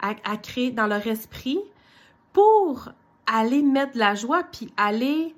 à, 0.00 0.36
créer 0.36 0.70
dans 0.70 0.86
leur 0.86 1.06
esprit 1.06 1.58
pour 2.32 2.88
aller 3.26 3.62
mettre 3.62 3.94
de 3.94 3.98
la 3.98 4.14
joie 4.14 4.44
puis 4.44 4.72
aller 4.76 5.34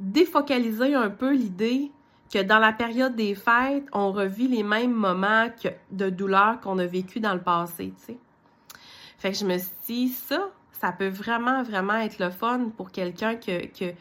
défocaliser 0.00 0.94
un 0.94 1.10
peu 1.10 1.32
l'idée 1.32 1.92
que 2.32 2.42
dans 2.42 2.58
la 2.58 2.72
période 2.72 3.14
des 3.14 3.34
fêtes, 3.34 3.84
on 3.92 4.10
revit 4.10 4.48
les 4.48 4.62
mêmes 4.62 4.94
moments 4.94 5.48
de 5.90 6.08
douleur 6.08 6.60
qu'on 6.60 6.78
a 6.78 6.86
vécu 6.86 7.20
dans 7.20 7.34
le 7.34 7.42
passé, 7.42 7.92
tu 7.98 8.04
sais. 8.06 8.18
Fait 9.18 9.32
que 9.32 9.36
je 9.36 9.44
me 9.44 9.58
suis 9.58 9.70
dit, 9.86 10.08
ça, 10.08 10.48
ça 10.72 10.92
peut 10.92 11.08
vraiment, 11.08 11.62
vraiment 11.62 11.94
être 11.94 12.18
le 12.18 12.30
fun 12.30 12.70
pour 12.76 12.90
quelqu'un 12.90 13.36
que, 13.36 13.66
que, 13.66 13.94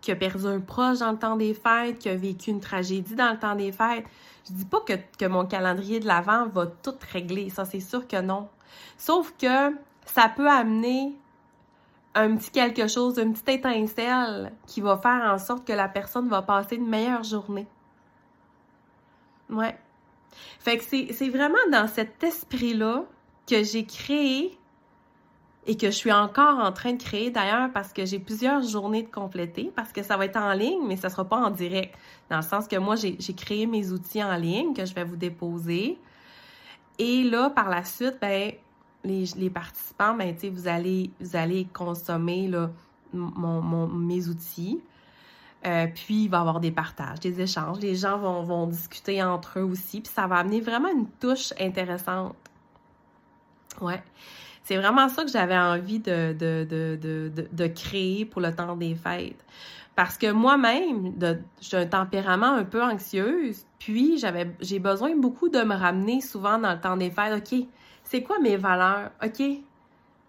qui 0.00 0.10
a 0.10 0.16
perdu 0.16 0.46
un 0.46 0.60
proche 0.60 1.00
dans 1.00 1.12
le 1.12 1.18
temps 1.18 1.36
des 1.36 1.52
fêtes, 1.52 1.98
qui 1.98 2.08
a 2.08 2.16
vécu 2.16 2.50
une 2.50 2.60
tragédie 2.60 3.14
dans 3.14 3.32
le 3.32 3.38
temps 3.38 3.54
des 3.54 3.70
fêtes. 3.70 4.06
Je 4.48 4.54
dis 4.54 4.64
pas 4.64 4.80
que, 4.80 5.26
mon 5.26 5.44
calendrier 5.44 6.00
de 6.00 6.06
l'Avent 6.06 6.48
va 6.48 6.66
tout 6.66 6.94
régler, 7.12 7.50
ça 7.50 7.64
c'est 7.66 7.80
sûr 7.80 8.08
que 8.08 8.20
non. 8.20 8.48
Sauf 8.96 9.34
que 9.38 9.76
ça 10.06 10.30
peut 10.34 10.48
amener 10.48 11.14
un 12.14 12.36
petit 12.36 12.50
quelque 12.50 12.88
chose, 12.88 13.18
une 13.18 13.34
petite 13.34 13.48
étincelle 13.48 14.52
qui 14.66 14.80
va 14.80 14.96
faire 14.96 15.22
en 15.30 15.38
sorte 15.38 15.66
que 15.66 15.72
la 15.72 15.88
personne 15.88 16.28
va 16.28 16.42
passer 16.42 16.76
une 16.76 16.88
meilleure 16.88 17.24
journée. 17.24 17.66
Ouais. 19.50 19.76
Fait 20.58 20.78
que 20.78 20.84
c'est 20.84 21.28
vraiment 21.28 21.54
dans 21.70 21.86
cet 21.86 22.22
esprit-là 22.24 23.04
que 23.46 23.62
j'ai 23.62 23.84
créé 23.84 24.58
et 25.66 25.76
que 25.76 25.86
je 25.86 25.96
suis 25.96 26.12
encore 26.12 26.58
en 26.58 26.72
train 26.72 26.92
de 26.92 27.02
créer 27.02 27.30
d'ailleurs 27.30 27.70
parce 27.72 27.92
que 27.92 28.04
j'ai 28.04 28.18
plusieurs 28.18 28.62
journées 28.62 29.02
de 29.02 29.10
compléter, 29.10 29.72
parce 29.74 29.92
que 29.92 30.02
ça 30.02 30.16
va 30.16 30.26
être 30.26 30.36
en 30.36 30.52
ligne, 30.52 30.86
mais 30.86 30.96
ça 30.96 31.08
sera 31.08 31.24
pas 31.24 31.36
en 31.36 31.50
direct. 31.50 31.94
Dans 32.30 32.36
le 32.36 32.42
sens 32.42 32.68
que 32.68 32.76
moi, 32.76 32.96
j'ai 32.96 33.34
créé 33.34 33.66
mes 33.66 33.90
outils 33.90 34.22
en 34.22 34.36
ligne 34.36 34.74
que 34.74 34.84
je 34.84 34.94
vais 34.94 35.04
vous 35.04 35.16
déposer. 35.16 35.98
Et 36.98 37.22
là, 37.24 37.50
par 37.50 37.68
la 37.70 37.84
suite, 37.84 38.18
ben, 38.20 38.52
les, 39.04 39.24
les 39.36 39.50
participants, 39.50 40.14
ben, 40.14 40.34
vous 40.52 40.68
allez, 40.68 41.10
vous 41.20 41.36
allez 41.36 41.66
consommer 41.72 42.48
là, 42.48 42.70
mon, 43.12 43.86
mes 43.88 44.28
outils. 44.28 44.80
Euh, 45.66 45.86
puis, 45.94 46.24
il 46.24 46.28
va 46.28 46.38
y 46.38 46.40
avoir 46.40 46.60
des 46.60 46.70
partages, 46.70 47.20
des 47.20 47.40
échanges. 47.40 47.78
Les 47.80 47.94
gens 47.94 48.18
vont, 48.18 48.66
discuter 48.66 49.22
entre 49.22 49.60
eux 49.60 49.62
aussi. 49.62 50.00
Puis, 50.00 50.12
ça 50.12 50.26
va 50.26 50.36
amener 50.36 50.60
vraiment 50.60 50.90
une 50.90 51.08
touche 51.08 51.52
intéressante. 51.58 52.36
Ouais. 53.80 54.02
C'est 54.62 54.76
vraiment 54.76 55.08
ça 55.08 55.24
que 55.24 55.30
j'avais 55.30 55.58
envie 55.58 56.00
de, 56.00 57.66
créer 57.68 58.24
pour 58.24 58.40
le 58.40 58.54
temps 58.54 58.76
des 58.76 58.94
fêtes. 58.94 59.44
Parce 59.94 60.18
que 60.18 60.32
moi-même, 60.32 61.14
j'ai 61.60 61.76
un 61.76 61.86
tempérament 61.86 62.52
un 62.52 62.64
peu 62.64 62.82
anxieuse, 62.82 63.64
puis 63.78 64.18
j'avais 64.18 64.50
j'ai 64.60 64.80
besoin 64.80 65.14
beaucoup 65.14 65.48
de 65.48 65.62
me 65.62 65.74
ramener 65.74 66.20
souvent 66.20 66.58
dans 66.58 66.72
le 66.72 66.80
temps 66.80 66.96
des 66.96 67.10
fêtes. 67.10 67.32
OK, 67.32 67.66
c'est 68.02 68.22
quoi 68.22 68.40
mes 68.40 68.56
valeurs? 68.56 69.10
OK, 69.22 69.42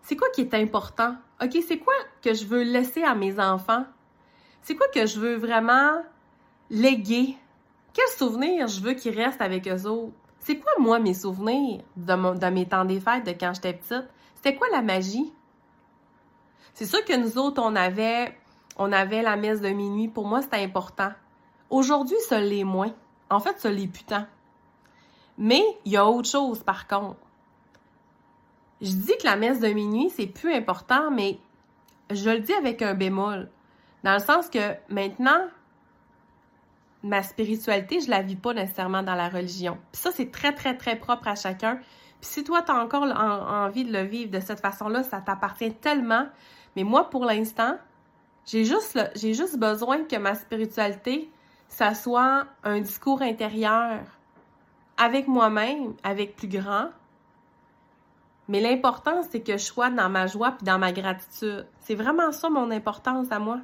c'est 0.04 0.16
quoi 0.16 0.28
qui 0.36 0.42
est 0.42 0.54
important? 0.54 1.16
OK, 1.42 1.58
c'est 1.68 1.80
quoi 1.80 1.96
que 2.22 2.34
je 2.34 2.46
veux 2.46 2.62
laisser 2.62 3.04
à 3.04 3.16
mes 3.16 3.40
enfants? 3.40 3.86
C'est 4.66 4.76
quoi 4.76 4.88
que 4.88 5.06
je 5.06 5.20
veux 5.20 5.36
vraiment 5.36 6.02
léguer? 6.72 7.38
Quels 7.94 8.18
souvenirs 8.18 8.68
je 8.68 8.82
veux 8.82 8.94
qu'ils 8.94 9.16
restent 9.16 9.42
avec 9.42 9.68
eux 9.68 9.86
autres? 9.86 10.16
C'est 10.40 10.58
quoi, 10.58 10.72
moi, 10.80 10.98
mes 10.98 11.14
souvenirs 11.14 11.84
de, 11.96 12.40
de 12.40 12.46
mes 12.48 12.66
temps 12.68 12.84
des 12.84 13.00
fêtes 13.00 13.28
de 13.28 13.32
quand 13.34 13.54
j'étais 13.54 13.74
petite? 13.74 14.10
C'était 14.34 14.56
quoi 14.56 14.68
la 14.72 14.82
magie? 14.82 15.32
C'est 16.74 16.88
sûr 16.88 17.06
que 17.06 17.16
nous 17.16 17.38
autres, 17.38 17.62
on 17.64 17.76
avait, 17.76 18.36
on 18.76 18.92
avait 18.92 19.22
la 19.22 19.36
messe 19.36 19.62
de 19.62 19.70
minuit. 19.70 20.08
Pour 20.08 20.26
moi, 20.26 20.42
c'était 20.42 20.64
important. 20.64 21.12
Aujourd'hui, 21.70 22.18
ça 22.28 22.40
l'est 22.40 22.64
moins. 22.64 22.92
En 23.30 23.40
fait, 23.40 23.60
ça 23.60 23.70
l'est 23.70 23.86
putain. 23.86 24.28
Mais 25.38 25.62
il 25.86 25.92
y 25.92 25.98
a 25.98 26.08
autre 26.08 26.28
chose, 26.28 26.64
par 26.64 26.88
contre. 26.88 27.20
Je 28.82 28.94
dis 28.94 29.14
que 29.20 29.26
la 29.26 29.36
messe 29.36 29.60
de 29.60 29.68
minuit, 29.68 30.10
c'est 30.10 30.26
plus 30.26 30.56
important, 30.56 31.12
mais 31.12 31.38
je 32.10 32.32
le 32.32 32.40
dis 32.40 32.54
avec 32.54 32.82
un 32.82 32.96
bémol. 32.96 33.52
Dans 34.06 34.14
le 34.14 34.20
sens 34.20 34.50
que 34.50 34.76
maintenant, 34.88 35.48
ma 37.02 37.24
spiritualité, 37.24 38.02
je 38.02 38.12
la 38.12 38.22
vis 38.22 38.36
pas 38.36 38.54
nécessairement 38.54 39.02
dans 39.02 39.16
la 39.16 39.30
religion. 39.30 39.80
Puis 39.92 40.00
ça, 40.00 40.12
c'est 40.12 40.32
très, 40.32 40.54
très, 40.54 40.78
très 40.78 40.96
propre 40.96 41.28
à 41.28 41.34
chacun. 41.34 41.78
Puis 42.22 42.30
si 42.30 42.44
toi, 42.44 42.62
tu 42.62 42.72
as 42.72 42.76
encore 42.76 43.02
envie 43.02 43.84
de 43.84 43.92
le 43.92 44.04
vivre 44.04 44.30
de 44.30 44.40
cette 44.40 44.60
façon-là, 44.60 45.02
ça 45.02 45.22
t'appartient 45.22 45.74
tellement. 45.74 46.28
Mais 46.76 46.84
moi, 46.84 47.10
pour 47.10 47.26
l'instant, 47.26 47.80
j'ai 48.46 48.64
juste, 48.64 49.00
juste 49.16 49.58
besoin 49.58 50.04
que 50.04 50.18
ma 50.18 50.36
spiritualité, 50.36 51.28
ça 51.68 51.96
soit 51.96 52.46
un 52.64 52.82
discours 52.82 53.24
intérieur 53.24 54.02
avec 54.98 55.28
moi-même, 55.28 55.96
avec 56.04 56.36
plus 56.36 56.48
grand. 56.48 56.90
Mais 58.50 58.62
l'important, 58.62 59.24
c'est 59.32 59.42
que 59.42 59.54
je 59.54 59.64
sois 59.64 59.90
dans 59.90 60.10
ma 60.10 60.28
joie 60.28 60.52
puis 60.52 60.64
dans 60.64 60.78
ma 60.78 60.92
gratitude. 60.92 61.66
C'est 61.80 61.96
vraiment 61.96 62.32
ça 62.32 62.52
mon 62.52 62.70
importance 62.70 63.32
à 63.32 63.40
moi. 63.40 63.62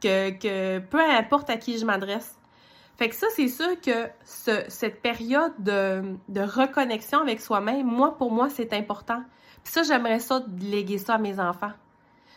Que, 0.00 0.78
peu 0.78 1.00
importe 1.00 1.50
à 1.50 1.56
qui 1.56 1.78
je 1.78 1.84
m'adresse. 1.84 2.38
Fait 2.96 3.08
que 3.08 3.14
ça, 3.14 3.26
c'est 3.34 3.48
sûr 3.48 3.80
que 3.80 4.08
cette 4.24 5.02
période 5.02 5.52
de, 5.58 6.40
reconnexion 6.40 7.20
avec 7.20 7.40
soi-même, 7.40 7.86
moi, 7.86 8.16
pour 8.16 8.30
moi, 8.30 8.48
c'est 8.48 8.72
important. 8.72 9.22
Puis 9.64 9.72
ça, 9.72 9.82
j'aimerais 9.82 10.20
ça 10.20 10.42
léguer 10.60 10.98
ça 10.98 11.14
à 11.14 11.18
mes 11.18 11.38
enfants. 11.38 11.72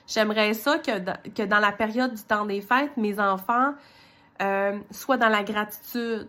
J'aimerais 0.08 0.54
ça 0.54 0.80
que, 0.80 1.46
dans 1.46 1.60
la 1.60 1.72
période 1.72 2.14
du 2.14 2.24
temps 2.24 2.46
des 2.46 2.62
fêtes, 2.62 2.98
mes 2.98 3.20
enfants 3.20 3.74
euh, 4.42 4.78
soient 4.92 5.18
dans 5.18 5.30
la 5.30 5.44
gratitude, 5.44 6.28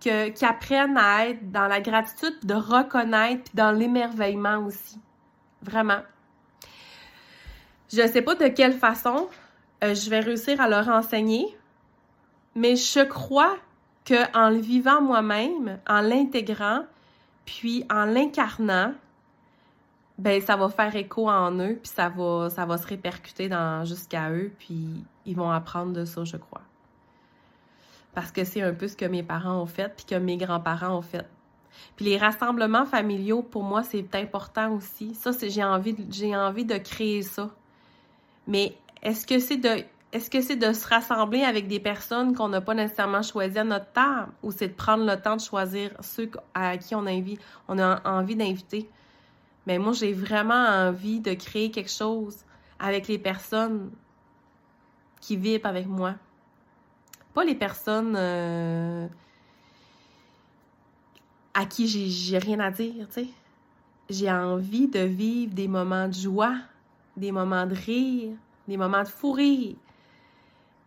qu'ils 0.00 0.44
apprennent 0.44 0.98
à 0.98 1.28
être 1.28 1.50
dans 1.50 1.68
la 1.68 1.80
gratitude, 1.80 2.36
de 2.42 2.54
reconnaître, 2.54 3.44
puis 3.44 3.54
dans 3.54 3.72
l'émerveillement 3.72 4.58
aussi. 4.58 5.00
Vraiment. 5.62 6.00
Je 7.92 8.02
ne 8.02 8.08
sais 8.08 8.22
pas 8.22 8.34
de 8.34 8.48
quelle 8.48 8.74
façon 8.74 9.28
euh, 9.84 9.94
je 9.94 10.08
vais 10.10 10.20
réussir 10.20 10.60
à 10.60 10.68
leur 10.68 10.88
enseigner, 10.88 11.56
mais 12.54 12.76
je 12.76 13.04
crois 13.04 13.56
que 14.04 14.36
en 14.36 14.50
le 14.50 14.58
vivant 14.58 15.02
moi-même, 15.02 15.78
en 15.86 16.00
l'intégrant, 16.00 16.84
puis 17.44 17.84
en 17.90 18.04
l'incarnant, 18.04 18.94
ben 20.18 20.40
ça 20.40 20.56
va 20.56 20.68
faire 20.68 20.94
écho 20.96 21.28
en 21.28 21.52
eux, 21.58 21.78
puis 21.82 21.92
ça 21.94 22.08
va, 22.08 22.48
ça 22.48 22.64
va 22.64 22.78
se 22.78 22.86
répercuter 22.86 23.50
jusqu'à 23.84 24.30
eux, 24.30 24.52
puis 24.58 25.04
ils 25.26 25.36
vont 25.36 25.50
apprendre 25.50 25.92
de 25.92 26.04
ça, 26.04 26.24
je 26.24 26.36
crois. 26.36 26.62
Parce 28.14 28.32
que 28.32 28.44
c'est 28.44 28.62
un 28.62 28.72
peu 28.72 28.88
ce 28.88 28.96
que 28.96 29.04
mes 29.04 29.22
parents 29.22 29.60
ont 29.60 29.66
fait, 29.66 29.94
puis 29.94 30.06
que 30.06 30.14
mes 30.14 30.38
grands-parents 30.38 30.96
ont 30.96 31.02
fait. 31.02 31.26
Puis 31.96 32.06
les 32.06 32.16
rassemblements 32.16 32.86
familiaux, 32.86 33.42
pour 33.42 33.62
moi, 33.62 33.82
c'est 33.82 34.14
important 34.14 34.72
aussi. 34.72 35.14
Ça, 35.14 35.32
j'ai 35.38 35.62
envie, 35.62 35.94
j'ai 36.10 36.34
envie 36.34 36.64
de 36.64 36.78
créer 36.78 37.20
ça. 37.20 37.50
Mais 38.46 38.74
est-ce 39.02 39.26
que 39.26 39.38
c'est 39.38 40.56
de 40.56 40.72
se 40.72 40.88
rassembler 40.88 41.42
avec 41.42 41.68
des 41.68 41.80
personnes 41.80 42.34
qu'on 42.34 42.48
n'a 42.48 42.60
pas 42.60 42.74
nécessairement 42.74 43.22
choisies 43.22 43.58
à 43.58 43.64
notre 43.64 43.90
table? 43.92 44.32
Ou 44.42 44.52
c'est 44.52 44.68
de 44.68 44.74
prendre 44.74 45.04
le 45.04 45.20
temps 45.20 45.36
de 45.36 45.40
choisir 45.40 45.90
ceux 46.00 46.30
à 46.54 46.76
qui 46.76 46.94
on 46.94 47.06
a 47.06 47.12
envie, 47.12 47.38
on 47.68 47.78
a 47.78 48.00
envie 48.08 48.36
d'inviter? 48.36 48.88
Mais 49.66 49.78
moi, 49.78 49.92
j'ai 49.92 50.12
vraiment 50.12 50.54
envie 50.54 51.20
de 51.20 51.34
créer 51.34 51.70
quelque 51.70 51.90
chose 51.90 52.38
avec 52.78 53.08
les 53.08 53.18
personnes 53.18 53.90
qui 55.20 55.36
vivent 55.36 55.66
avec 55.66 55.86
moi. 55.86 56.14
Pas 57.34 57.44
les 57.44 57.54
personnes 57.54 58.14
euh, 58.16 59.06
à 61.52 61.66
qui 61.66 61.88
j'ai 61.88 62.38
rien 62.38 62.60
à 62.60 62.70
dire, 62.70 63.06
tu 63.08 63.12
sais. 63.14 63.28
J'ai 64.08 64.30
envie 64.30 64.86
de 64.86 65.00
vivre 65.00 65.52
des 65.52 65.66
moments 65.66 66.06
de 66.06 66.14
joie, 66.14 66.54
des 67.16 67.32
moments 67.32 67.66
de 67.66 67.74
rire, 67.74 68.36
des 68.68 68.76
moments 68.76 69.02
de 69.02 69.08
fou 69.08 69.32
rire. 69.32 69.76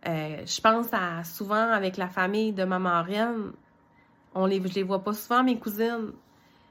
Euh, 0.06 0.46
je 0.46 0.60
pense 0.60 0.86
à 0.92 1.24
souvent 1.24 1.70
avec 1.72 1.96
la 1.96 2.08
famille 2.08 2.52
de 2.52 2.64
maman 2.64 3.02
Reine. 3.02 3.52
On 4.34 4.46
les, 4.46 4.60
les 4.60 4.82
vois 4.82 5.02
pas 5.02 5.12
souvent, 5.12 5.42
mes 5.42 5.58
cousines, 5.58 6.12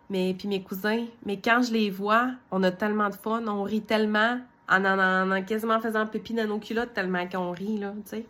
mais 0.09 0.33
puis 0.33 0.47
mes 0.47 0.63
cousins. 0.63 1.05
Mais 1.25 1.39
quand 1.39 1.61
je 1.61 1.73
les 1.73 1.89
vois, 1.89 2.31
on 2.51 2.63
a 2.63 2.71
tellement 2.71 3.09
de 3.09 3.15
fun, 3.15 3.45
on 3.47 3.63
rit 3.63 3.81
tellement, 3.81 4.39
en 4.69 4.85
en, 4.85 5.43
quasiment 5.43 5.79
faisant 5.79 6.07
pipi 6.07 6.33
dans 6.33 6.47
nos 6.47 6.59
culottes 6.59 6.93
tellement 6.93 7.27
qu'on 7.27 7.51
rit, 7.51 7.77
là, 7.77 7.93
tu 8.05 8.09
sais. 8.09 8.25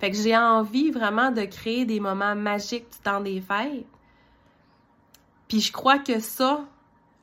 Fait 0.00 0.10
que 0.10 0.16
j'ai 0.16 0.36
envie 0.36 0.90
vraiment 0.90 1.30
de 1.32 1.42
créer 1.42 1.84
des 1.84 1.98
moments 1.98 2.36
magiques 2.36 2.90
du 2.92 2.98
temps 2.98 3.20
des 3.20 3.40
fêtes. 3.40 3.84
Puis 5.48 5.60
je 5.60 5.72
crois 5.72 5.98
que 5.98 6.20
ça, 6.20 6.64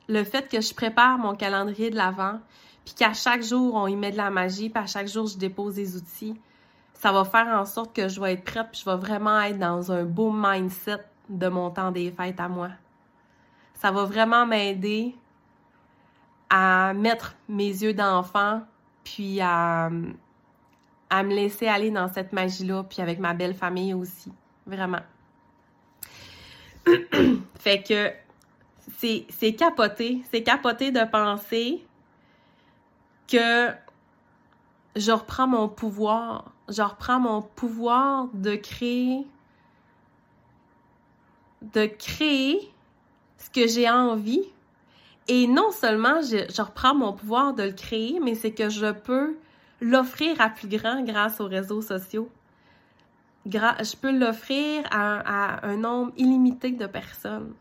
le 0.08 0.24
fait 0.24 0.48
que 0.48 0.60
je 0.60 0.74
prépare 0.74 1.16
mon 1.16 1.34
calendrier 1.34 1.90
de 1.90 1.96
l'avant, 1.96 2.40
puis 2.86 2.94
qu'à 2.94 3.12
chaque 3.12 3.42
jour, 3.42 3.74
on 3.74 3.88
y 3.88 3.96
met 3.96 4.12
de 4.12 4.16
la 4.16 4.30
magie, 4.30 4.70
puis 4.70 4.82
à 4.82 4.86
chaque 4.86 5.08
jour, 5.08 5.26
je 5.26 5.36
dépose 5.36 5.74
des 5.74 5.96
outils, 5.96 6.40
ça 6.94 7.10
va 7.10 7.24
faire 7.24 7.48
en 7.48 7.66
sorte 7.66 7.94
que 7.94 8.06
je 8.06 8.20
vais 8.20 8.34
être 8.34 8.44
prête, 8.44 8.68
puis 8.70 8.82
je 8.84 8.88
vais 8.88 8.96
vraiment 8.96 9.40
être 9.40 9.58
dans 9.58 9.90
un 9.90 10.04
beau 10.04 10.30
mindset 10.30 11.04
de 11.28 11.48
mon 11.48 11.70
temps 11.70 11.90
des 11.90 12.12
fêtes 12.12 12.38
à 12.38 12.48
moi. 12.48 12.70
Ça 13.74 13.90
va 13.90 14.04
vraiment 14.04 14.46
m'aider 14.46 15.16
à 16.48 16.94
mettre 16.94 17.34
mes 17.48 17.66
yeux 17.66 17.92
d'enfant, 17.92 18.62
puis 19.02 19.40
à, 19.40 19.90
à 21.10 21.22
me 21.24 21.34
laisser 21.34 21.66
aller 21.66 21.90
dans 21.90 22.06
cette 22.06 22.32
magie-là, 22.32 22.84
puis 22.84 23.02
avec 23.02 23.18
ma 23.18 23.34
belle 23.34 23.54
famille 23.54 23.94
aussi. 23.94 24.32
Vraiment. 24.64 25.02
fait 27.58 27.82
que 27.82 28.12
c'est 28.96 29.54
capoté. 29.54 30.22
C'est 30.30 30.44
capoté 30.44 30.92
de 30.92 31.04
penser 31.04 31.84
que 33.28 33.70
je 34.96 35.12
reprends 35.12 35.46
mon 35.46 35.68
pouvoir. 35.68 36.52
Je 36.68 36.82
reprends 36.82 37.20
mon 37.20 37.42
pouvoir 37.42 38.28
de 38.32 38.56
créer 38.56 39.26
de 41.62 41.86
créer 41.86 42.72
ce 43.38 43.50
que 43.50 43.66
j'ai 43.66 43.88
envie. 43.88 44.44
Et 45.28 45.46
non 45.46 45.72
seulement 45.72 46.20
je, 46.22 46.62
reprends 46.62 46.94
mon 46.94 47.12
pouvoir 47.12 47.54
de 47.54 47.64
le 47.64 47.72
créer, 47.72 48.20
mais 48.22 48.34
c'est 48.34 48.52
que 48.52 48.68
je 48.68 48.92
peux 48.92 49.36
l'offrir 49.80 50.40
à 50.40 50.48
plus 50.48 50.68
grand 50.68 51.02
grâce 51.02 51.40
aux 51.40 51.48
réseaux 51.48 51.82
sociaux. 51.82 52.28
je 53.44 53.96
peux 53.96 54.16
l'offrir 54.16 54.84
à, 54.90 55.66
un 55.66 55.76
nombre 55.76 56.12
illimité 56.16 56.70
de 56.70 56.86
personnes. 56.86 57.52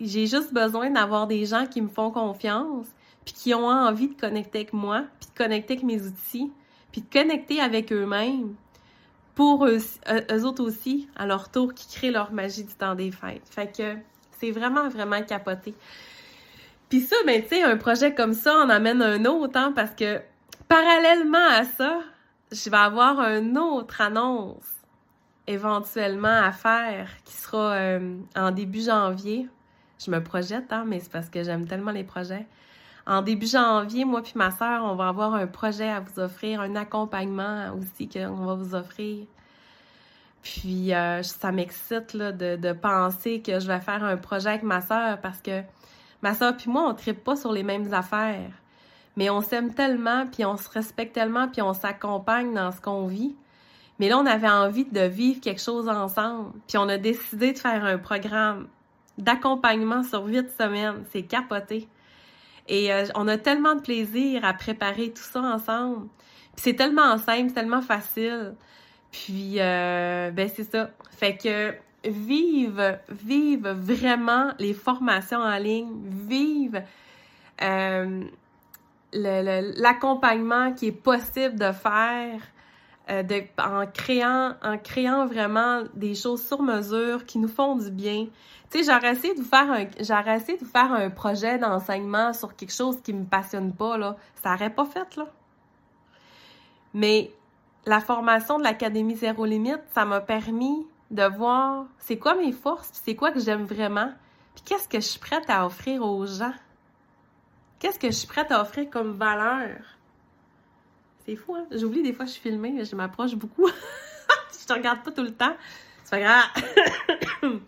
J'ai 0.00 0.26
juste 0.26 0.52
besoin 0.52 0.90
d'avoir 0.90 1.26
des 1.26 1.44
gens 1.44 1.66
qui 1.66 1.80
me 1.80 1.88
font 1.88 2.10
confiance, 2.10 2.86
puis 3.24 3.34
qui 3.34 3.54
ont 3.54 3.66
envie 3.66 4.08
de 4.08 4.20
connecter 4.20 4.60
avec 4.60 4.72
moi, 4.72 5.04
puis 5.20 5.28
de 5.32 5.36
connecter 5.36 5.74
avec 5.74 5.84
mes 5.84 6.02
outils, 6.02 6.52
puis 6.92 7.02
de 7.02 7.10
connecter 7.12 7.60
avec 7.60 7.92
eux-mêmes 7.92 8.54
pour 9.34 9.66
eux, 9.66 9.78
eux, 10.30 10.44
autres 10.44 10.62
aussi, 10.62 11.08
à 11.16 11.26
leur 11.26 11.50
tour, 11.50 11.74
qui 11.74 11.88
créent 11.88 12.10
leur 12.10 12.32
magie 12.32 12.64
du 12.64 12.74
temps 12.74 12.94
des 12.94 13.10
fêtes. 13.10 13.48
Fait 13.50 13.66
que 13.66 13.96
c'est 14.38 14.50
vraiment, 14.50 14.88
vraiment 14.88 15.22
capoté. 15.22 15.74
Puis 16.88 17.00
ça, 17.00 17.16
ben, 17.26 17.42
tu 17.42 17.48
sais, 17.48 17.62
un 17.62 17.76
projet 17.76 18.14
comme 18.14 18.34
ça 18.34 18.56
en 18.56 18.68
amène 18.68 19.02
un 19.02 19.24
autre, 19.24 19.58
hein, 19.58 19.72
parce 19.74 19.90
que 19.90 20.20
parallèlement 20.68 21.48
à 21.50 21.64
ça, 21.64 22.00
je 22.52 22.70
vais 22.70 22.76
avoir 22.76 23.20
une 23.20 23.58
autre 23.58 24.00
annonce 24.00 24.64
éventuellement 25.46 26.28
à 26.28 26.52
faire 26.52 27.08
qui 27.24 27.34
sera 27.34 27.72
euh, 27.72 28.16
en 28.36 28.50
début 28.50 28.82
janvier. 28.82 29.48
Je 29.98 30.10
me 30.10 30.22
projette, 30.22 30.72
hein, 30.72 30.84
mais 30.86 31.00
c'est 31.00 31.10
parce 31.10 31.28
que 31.28 31.42
j'aime 31.42 31.66
tellement 31.66 31.90
les 31.90 32.04
projets. 32.04 32.46
En 33.06 33.20
début 33.20 33.46
janvier, 33.46 34.04
moi 34.04 34.22
puis 34.22 34.32
ma 34.36 34.50
sœur, 34.50 34.82
on 34.84 34.94
va 34.94 35.08
avoir 35.08 35.34
un 35.34 35.46
projet 35.46 35.88
à 35.88 36.00
vous 36.00 36.20
offrir, 36.20 36.60
un 36.60 36.74
accompagnement 36.74 37.74
aussi 37.78 38.08
qu'on 38.08 38.46
va 38.46 38.54
vous 38.54 38.74
offrir. 38.74 39.26
Puis 40.42 40.94
euh, 40.94 41.22
ça 41.22 41.52
m'excite 41.52 42.16
de, 42.16 42.72
penser 42.72 43.42
que 43.42 43.60
je 43.60 43.66
vais 43.66 43.80
faire 43.80 44.04
un 44.04 44.16
projet 44.16 44.50
avec 44.50 44.62
ma 44.62 44.80
sœur 44.80 45.20
parce 45.20 45.40
que 45.40 45.62
ma 46.22 46.34
sœur 46.34 46.56
puis 46.56 46.70
moi, 46.70 46.82
on 46.84 47.10
ne 47.10 47.12
pas 47.12 47.36
sur 47.36 47.52
les 47.52 47.62
mêmes 47.62 47.92
affaires. 47.92 48.50
Mais 49.16 49.30
on 49.30 49.40
s'aime 49.42 49.72
tellement, 49.72 50.26
puis 50.26 50.44
on 50.44 50.56
se 50.56 50.68
respecte 50.68 51.14
tellement, 51.14 51.48
puis 51.48 51.62
on 51.62 51.72
s'accompagne 51.72 52.52
dans 52.52 52.72
ce 52.72 52.80
qu'on 52.80 53.06
vit. 53.06 53.36
Mais 53.98 54.08
là, 54.08 54.18
on 54.18 54.26
avait 54.26 54.48
envie 54.48 54.84
de 54.84 55.02
vivre 55.02 55.40
quelque 55.40 55.60
chose 55.60 55.88
ensemble. 55.88 56.52
Puis 56.66 56.78
on 56.78 56.88
a 56.88 56.98
décidé 56.98 57.52
de 57.52 57.58
faire 57.58 57.84
un 57.84 57.96
programme 57.96 58.66
d'accompagnement 59.18 60.02
sur 60.02 60.24
huit 60.26 60.50
semaines. 60.50 61.04
C'est 61.12 61.22
capoté. 61.22 61.88
Et 62.68 62.92
euh, 62.92 63.04
on 63.14 63.28
a 63.28 63.36
tellement 63.36 63.74
de 63.74 63.80
plaisir 63.80 64.44
à 64.44 64.54
préparer 64.54 65.10
tout 65.10 65.22
ça 65.22 65.40
ensemble. 65.40 66.08
Puis 66.56 66.64
c'est 66.64 66.74
tellement 66.74 67.18
simple, 67.18 67.52
tellement 67.52 67.82
facile. 67.82 68.54
Puis, 69.10 69.56
euh, 69.58 70.30
ben 70.30 70.48
c'est 70.54 70.70
ça. 70.70 70.90
Fait 71.10 71.36
que 71.36 71.74
vive, 72.04 72.98
vive 73.08 73.68
vraiment 73.68 74.52
les 74.58 74.74
formations 74.74 75.38
en 75.38 75.56
ligne, 75.56 75.92
vive 76.28 76.82
euh, 77.62 78.24
l'accompagnement 79.12 80.72
qui 80.72 80.88
est 80.88 80.92
possible 80.92 81.58
de 81.58 81.70
faire 81.70 82.40
euh, 83.10 83.22
en, 83.58 83.86
créant, 83.86 84.54
en 84.62 84.78
créant 84.78 85.26
vraiment 85.26 85.82
des 85.94 86.14
choses 86.14 86.46
sur 86.46 86.62
mesure 86.62 87.26
qui 87.26 87.38
nous 87.38 87.48
font 87.48 87.76
du 87.76 87.90
bien. 87.90 88.26
Tu 88.70 88.82
sais, 88.82 88.90
j'aurais 88.90 89.12
essayé 89.12 89.34
de 89.34 89.40
vous 89.40 90.68
faire 90.68 90.92
un, 90.92 91.10
projet 91.10 91.58
d'enseignement 91.58 92.32
sur 92.32 92.56
quelque 92.56 92.72
chose 92.72 93.00
qui 93.02 93.12
me 93.12 93.24
passionne 93.24 93.72
pas. 93.72 94.16
Ça 94.42 94.54
aurait 94.54 94.74
pas 94.74 94.86
fait, 94.86 95.16
là. 95.16 95.26
Mais 96.94 97.30
la 97.86 98.00
formation 98.00 98.58
de 98.58 98.62
l'Académie 98.62 99.16
Zéro 99.16 99.44
Limite, 99.44 99.82
ça 99.94 100.04
m'a 100.04 100.20
permis 100.20 100.86
de 101.10 101.24
voir 101.24 101.86
c'est 101.98 102.18
quoi 102.18 102.34
mes 102.34 102.52
forces, 102.52 102.90
c'est 102.92 103.14
quoi 103.14 103.30
que 103.30 103.40
j'aime 103.40 103.64
vraiment, 103.64 104.10
puis 104.54 104.64
qu'est-ce 104.64 104.88
que 104.88 105.00
je 105.00 105.06
suis 105.06 105.20
prête 105.20 105.48
à 105.48 105.66
offrir 105.66 106.02
aux 106.02 106.24
gens? 106.26 106.54
Qu'est-ce 107.78 107.98
que 107.98 108.06
je 108.06 108.16
suis 108.16 108.28
prête 108.28 108.50
à 108.50 108.62
offrir 108.62 108.88
comme 108.90 109.12
valeur? 109.12 109.76
C'est 111.24 111.36
fou, 111.36 111.54
hein? 111.54 111.66
J'oublie 111.70 112.02
des 112.02 112.12
fois 112.12 112.26
je 112.26 112.32
suis 112.32 112.42
filmée, 112.42 112.84
je 112.84 112.94
m'approche 112.94 113.34
beaucoup. 113.34 113.68
je 114.60 114.66
te 114.66 114.72
regarde 114.72 115.02
pas 115.02 115.10
tout 115.10 115.22
le 115.22 115.34
temps. 115.34 115.56
C'est 116.04 116.10
pas 116.10 116.20
grave. 116.20 116.44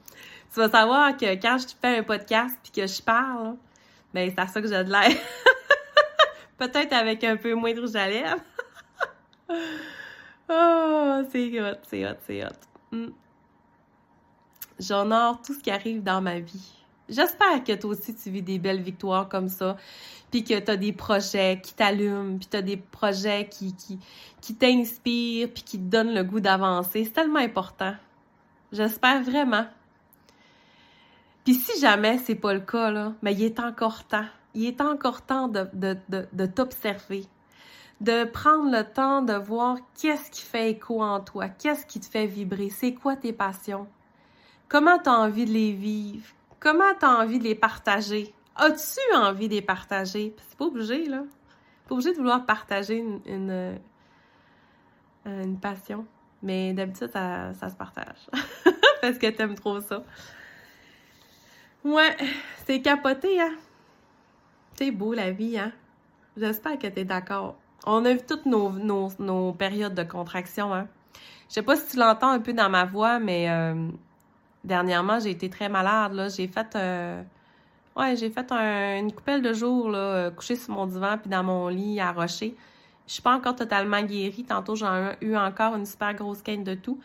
tu 0.52 0.60
vas 0.60 0.70
savoir 0.70 1.16
que 1.16 1.34
quand 1.36 1.56
je 1.58 1.68
fais 1.80 1.98
un 1.98 2.02
podcast 2.02 2.58
puis 2.62 2.72
que 2.72 2.86
je 2.86 3.00
parle, 3.02 3.56
ben 4.12 4.30
c'est 4.30 4.40
à 4.40 4.46
ça 4.46 4.60
que 4.60 4.68
j'ai 4.68 4.84
de 4.84 4.90
l'air. 4.90 5.10
Peut-être 6.58 6.92
avec 6.92 7.24
un 7.24 7.36
peu 7.36 7.54
moins 7.54 7.72
de 7.72 7.80
rouge 7.80 7.96
à 7.96 8.08
lèvres. 8.08 8.40
oh, 10.48 11.22
c'est 11.30 11.60
hot, 11.60 11.78
c'est 11.88 12.06
hot, 12.06 12.16
c'est 12.26 12.44
hot. 12.44 12.48
Mm. 12.92 13.08
J'honore 14.78 15.40
tout 15.40 15.54
ce 15.54 15.60
qui 15.60 15.70
arrive 15.70 16.02
dans 16.02 16.20
ma 16.20 16.40
vie. 16.40 16.75
J'espère 17.08 17.62
que 17.62 17.72
toi 17.72 17.90
aussi 17.90 18.14
tu 18.14 18.30
vis 18.30 18.42
des 18.42 18.58
belles 18.58 18.82
victoires 18.82 19.28
comme 19.28 19.48
ça, 19.48 19.76
puis 20.30 20.42
que 20.42 20.58
tu 20.58 20.70
as 20.70 20.76
des 20.76 20.92
projets 20.92 21.60
qui 21.62 21.74
t'allument, 21.74 22.36
puis 22.36 22.48
tu 22.50 22.56
as 22.56 22.62
des 22.62 22.76
projets 22.76 23.48
qui, 23.48 23.74
qui, 24.40 24.54
t'inspirent, 24.54 25.52
puis 25.52 25.62
qui 25.62 25.78
te 25.78 25.84
donnent 25.84 26.14
le 26.14 26.24
goût 26.24 26.40
d'avancer. 26.40 27.04
C'est 27.04 27.12
tellement 27.12 27.38
important. 27.38 27.94
J'espère 28.72 29.22
vraiment. 29.22 29.66
Puis 31.44 31.54
si 31.54 31.80
jamais 31.80 32.18
c'est 32.18 32.34
pas 32.34 32.52
le 32.52 32.60
cas, 32.60 32.90
là, 32.90 33.12
mais 33.22 33.32
il 33.34 33.44
est 33.44 33.60
encore 33.60 34.04
temps. 34.04 34.26
Il 34.54 34.66
est 34.66 34.80
encore 34.80 35.22
temps 35.22 35.46
de, 35.48 35.68
de 35.74 36.46
t'observer, 36.46 37.26
de 38.00 38.24
prendre 38.24 38.70
le 38.70 38.84
temps 38.84 39.22
de 39.22 39.34
voir 39.34 39.76
qu'est-ce 40.00 40.30
qui 40.30 40.42
fait 40.42 40.70
écho 40.70 41.02
en 41.02 41.20
toi, 41.20 41.48
qu'est-ce 41.48 41.86
qui 41.86 42.00
te 42.00 42.06
fait 42.06 42.26
vibrer, 42.26 42.70
c'est 42.70 42.94
quoi 42.94 43.16
tes 43.16 43.32
passions, 43.32 43.86
comment 44.68 44.98
tu 44.98 45.08
as 45.08 45.14
envie 45.14 45.44
de 45.44 45.52
les 45.52 45.72
vivre, 45.72 46.26
Comment 46.60 46.94
tu 46.98 47.06
envie 47.06 47.38
de 47.38 47.44
les 47.44 47.54
partager? 47.54 48.34
As-tu 48.56 49.14
envie 49.14 49.48
de 49.48 49.54
les 49.54 49.62
partager? 49.62 50.34
C'est 50.48 50.56
pas 50.56 50.64
obligé, 50.64 51.06
là. 51.06 51.24
Pas 51.88 51.94
obligé 51.94 52.12
de 52.12 52.16
vouloir 52.16 52.46
partager 52.46 52.98
une, 53.26 53.50
euh, 55.26 55.56
passion. 55.60 56.06
Mais 56.42 56.72
d'habitude, 56.72 57.10
ça, 57.12 57.52
ça, 57.54 57.68
se 57.68 57.76
partage. 57.76 58.28
Parce 59.00 59.18
que 59.18 59.28
t'aimes 59.28 59.54
trop 59.54 59.80
ça. 59.80 60.02
Ouais, 61.84 62.16
c'est 62.66 62.80
capoté, 62.80 63.40
hein? 63.40 63.54
C'est 64.74 64.90
beau 64.90 65.14
la 65.14 65.30
vie, 65.30 65.58
hein? 65.58 65.72
J'espère 66.36 66.78
que 66.78 66.86
t'es 66.86 67.04
d'accord. 67.04 67.56
On 67.86 68.04
a 68.04 68.12
vu 68.12 68.20
toutes 68.26 68.46
nos, 68.46 68.70
nos, 68.70 69.52
périodes 69.52 69.94
de 69.94 70.02
contraction, 70.02 70.74
hein? 70.74 70.88
Je 71.48 71.54
sais 71.54 71.62
pas 71.62 71.76
si 71.76 71.92
tu 71.92 71.96
l'entends 71.96 72.30
un 72.30 72.40
peu 72.40 72.52
dans 72.52 72.68
ma 72.68 72.84
voix, 72.84 73.18
mais 73.20 73.48
euh, 73.48 73.88
dernièrement, 74.66 75.20
j'ai 75.20 75.30
été 75.30 75.48
très 75.48 75.68
malade, 75.68 76.12
là. 76.12 76.28
J'ai 76.28 76.48
fait... 76.48 76.74
Euh, 76.76 77.22
ouais, 77.96 78.16
j'ai 78.16 78.30
fait 78.30 78.50
une 78.52 79.12
coupelle 79.12 79.42
de 79.42 79.52
jours, 79.52 79.90
là, 79.90 79.98
euh, 79.98 80.30
couché 80.30 80.56
sur 80.56 80.74
mon 80.74 80.86
divan 80.86 81.18
puis 81.18 81.30
dans 81.30 81.44
mon 81.44 81.68
lit 81.68 82.00
à 82.00 82.12
rocher. 82.12 82.54
Je 83.06 83.14
suis 83.14 83.22
pas 83.22 83.34
encore 83.34 83.56
totalement 83.56 84.02
guérie. 84.02 84.44
Tantôt, 84.44 84.74
j'ai 84.74 84.86
eu 85.20 85.36
encore 85.36 85.76
une 85.76 85.86
super 85.86 86.12
grosse 86.14 86.42
quinte 86.42 86.64
de 86.64 86.74
tout. 86.74 87.00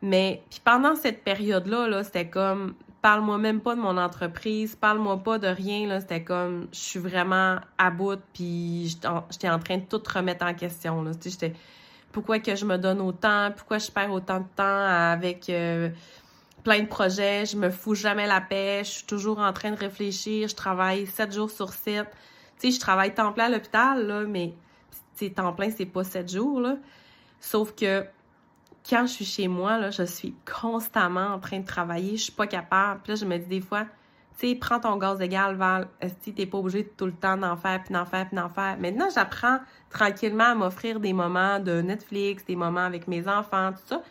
Mais 0.00 0.42
puis 0.48 0.60
pendant 0.64 0.94
cette 0.94 1.24
période-là, 1.24 1.88
-là, 1.88 2.04
c'était 2.04 2.28
comme 2.28 2.74
parle-moi 3.02 3.38
même 3.38 3.60
pas 3.60 3.74
de 3.74 3.80
mon 3.80 3.96
entreprise, 3.96 4.76
parle-moi 4.76 5.18
pas 5.18 5.38
de 5.38 5.46
rien, 5.46 5.86
là, 5.86 6.00
c'était 6.00 6.22
comme, 6.22 6.68
je 6.72 6.78
suis 6.78 6.98
vraiment 6.98 7.56
à 7.78 7.90
bout, 7.90 8.20
puis 8.32 8.88
j'étais 9.30 9.48
en 9.48 9.58
train 9.58 9.78
de 9.78 9.84
tout 9.84 10.02
remettre 10.12 10.44
en 10.44 10.54
question, 10.54 11.02
là, 11.02 11.12
j'étais, 11.24 11.52
pourquoi 12.12 12.40
que 12.40 12.56
je 12.56 12.64
me 12.64 12.76
donne 12.76 13.00
autant, 13.00 13.52
pourquoi 13.56 13.78
je 13.78 13.90
perds 13.90 14.12
autant 14.12 14.40
de 14.40 14.46
temps 14.56 14.84
avec 14.86 15.48
euh, 15.48 15.90
plein 16.62 16.80
de 16.80 16.88
projets, 16.88 17.46
je 17.46 17.56
me 17.56 17.70
fous 17.70 17.94
jamais 17.94 18.26
la 18.26 18.40
paix, 18.40 18.82
je 18.84 18.90
suis 18.90 19.06
toujours 19.06 19.38
en 19.38 19.52
train 19.52 19.70
de 19.70 19.76
réfléchir, 19.76 20.48
je 20.48 20.54
travaille 20.54 21.06
sept 21.06 21.32
jours 21.32 21.50
sur 21.50 21.72
sept, 21.72 22.08
tu 22.58 22.68
sais, 22.68 22.76
je 22.76 22.80
travaille 22.80 23.14
temps 23.14 23.32
plein 23.32 23.46
à 23.46 23.48
l'hôpital, 23.48 24.06
là, 24.06 24.24
mais, 24.24 24.54
temps 25.34 25.52
plein, 25.52 25.70
c'est 25.70 25.86
pas 25.86 26.04
sept 26.04 26.30
jours, 26.30 26.60
là, 26.60 26.76
sauf 27.40 27.74
que 27.74 28.04
quand 28.88 29.06
je 29.06 29.12
suis 29.12 29.24
chez 29.24 29.48
moi, 29.48 29.78
là, 29.78 29.90
je 29.90 30.04
suis 30.04 30.34
constamment 30.60 31.34
en 31.34 31.38
train 31.38 31.60
de 31.60 31.66
travailler. 31.66 32.16
Je 32.16 32.24
suis 32.24 32.32
pas 32.32 32.46
capable. 32.46 33.00
Puis 33.02 33.12
là, 33.12 33.16
je 33.16 33.24
me 33.24 33.36
dis 33.36 33.46
des 33.46 33.60
fois, 33.60 33.84
tu 34.38 34.48
sais, 34.48 34.54
prends 34.54 34.80
ton 34.80 34.96
gaz 34.96 35.20
égal, 35.20 35.56
Val. 35.56 35.88
Tu 36.22 36.32
t'es 36.32 36.46
pas 36.46 36.58
obligé 36.58 36.84
de 36.84 36.88
tout 36.96 37.06
le 37.06 37.12
temps 37.12 37.36
d'en 37.36 37.56
faire, 37.56 37.82
puis 37.82 37.92
d'en 37.92 38.06
faire, 38.06 38.26
puis 38.26 38.36
d'en 38.36 38.48
faire. 38.48 38.78
Maintenant, 38.78 39.08
j'apprends 39.14 39.58
tranquillement 39.90 40.52
à 40.52 40.54
m'offrir 40.54 41.00
des 41.00 41.12
moments 41.12 41.58
de 41.58 41.82
Netflix, 41.82 42.44
des 42.44 42.56
moments 42.56 42.84
avec 42.84 43.08
mes 43.08 43.28
enfants, 43.28 43.72
tout 43.72 43.86
ça. 43.86 44.02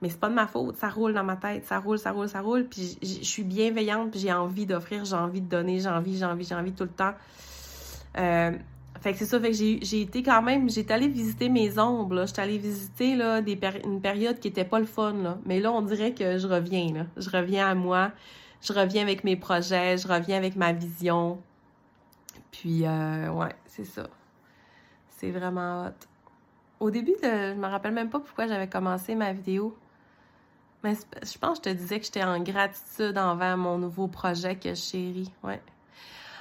Mais 0.00 0.08
c'est 0.08 0.20
pas 0.20 0.28
de 0.28 0.34
ma 0.34 0.46
faute. 0.46 0.76
Ça 0.76 0.88
roule 0.88 1.12
dans 1.12 1.24
ma 1.24 1.36
tête. 1.36 1.64
Ça 1.66 1.78
roule, 1.78 1.98
ça 1.98 2.12
roule, 2.12 2.28
ça 2.28 2.40
roule. 2.40 2.66
Puis 2.66 2.98
je 3.02 3.24
suis 3.24 3.42
bienveillante, 3.42 4.12
puis 4.12 4.20
j'ai 4.20 4.32
envie 4.32 4.66
d'offrir, 4.66 5.04
j'ai 5.04 5.16
envie 5.16 5.40
de 5.40 5.48
donner, 5.48 5.80
j'ai 5.80 5.88
envie, 5.88 6.16
j'ai 6.16 6.24
envie, 6.24 6.44
j'ai 6.44 6.54
envie 6.54 6.72
tout 6.72 6.84
le 6.84 6.90
temps. 6.90 7.14
Euh, 8.16 8.52
fait 9.00 9.12
que 9.12 9.18
c'est 9.18 9.26
ça, 9.26 9.38
fait 9.38 9.50
que 9.50 9.56
j'ai 9.56 10.00
été 10.00 10.22
quand 10.22 10.42
même, 10.42 10.68
j'étais 10.68 10.94
allée 10.94 11.08
visiter 11.08 11.48
mes 11.48 11.78
ombres. 11.78 12.26
J'étais 12.26 12.42
allée 12.42 12.58
visiter, 12.58 13.16
là, 13.16 13.40
des 13.40 13.58
une 13.84 14.00
période 14.00 14.38
qui 14.40 14.48
était 14.48 14.64
pas 14.64 14.80
le 14.80 14.86
fun, 14.86 15.14
là. 15.14 15.38
Mais 15.44 15.60
là, 15.60 15.72
on 15.72 15.82
dirait 15.82 16.14
que 16.14 16.38
je 16.38 16.46
reviens, 16.46 16.92
là. 16.92 17.06
Je 17.16 17.30
reviens 17.30 17.68
à 17.68 17.74
moi. 17.74 18.12
Je 18.60 18.72
reviens 18.72 19.02
avec 19.02 19.22
mes 19.22 19.36
projets, 19.36 19.98
je 19.98 20.08
reviens 20.08 20.36
avec 20.36 20.56
ma 20.56 20.72
vision. 20.72 21.38
Puis, 22.50 22.84
euh, 22.84 23.30
ouais, 23.30 23.54
c'est 23.66 23.84
ça. 23.84 24.08
C'est 25.08 25.30
vraiment 25.30 25.86
hot. 25.86 26.06
Au 26.80 26.90
début, 26.90 27.14
de, 27.22 27.52
je 27.54 27.54
me 27.54 27.66
rappelle 27.66 27.92
même 27.92 28.10
pas 28.10 28.18
pourquoi 28.18 28.46
j'avais 28.48 28.68
commencé 28.68 29.14
ma 29.14 29.32
vidéo. 29.32 29.76
Mais 30.84 30.94
je 30.94 31.38
pense 31.38 31.58
que 31.58 31.70
je 31.70 31.74
te 31.74 31.80
disais 31.80 31.98
que 31.98 32.06
j'étais 32.06 32.22
en 32.22 32.40
gratitude 32.40 33.18
envers 33.18 33.56
mon 33.56 33.78
nouveau 33.78 34.06
projet 34.06 34.56
que 34.56 34.74
je. 34.74 35.24
Ouais. 35.42 35.60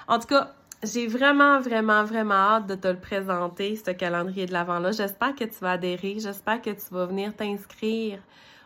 En 0.08 0.20
tout 0.20 0.28
cas, 0.28 0.54
j'ai 0.84 1.08
vraiment, 1.08 1.60
vraiment, 1.60 2.04
vraiment 2.04 2.36
hâte 2.36 2.68
de 2.68 2.76
te 2.76 2.88
le 2.88 3.00
présenter, 3.00 3.76
ce 3.76 3.92
calendrier 3.92 4.46
de 4.46 4.54
l'Avent-là. 4.54 4.92
J'espère 4.92 5.36
que 5.36 5.44
tu 5.44 5.60
vas 5.62 5.72
adhérer. 5.72 6.18
J'espère 6.20 6.62
que 6.62 6.70
tu 6.70 6.86
vas 6.92 7.06
venir 7.06 7.36
t'inscrire 7.36 8.20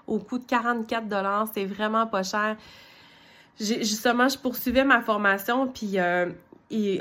au 0.07 0.19
coût 0.19 0.39
de 0.39 0.43
44 0.43 1.05
C'est 1.53 1.65
vraiment 1.65 2.07
pas 2.07 2.23
cher. 2.23 2.57
Justement, 3.59 4.27
je 4.27 4.37
poursuivais 4.37 4.83
ma 4.83 5.01
formation, 5.01 5.67
puis 5.67 5.99
euh, 5.99 6.31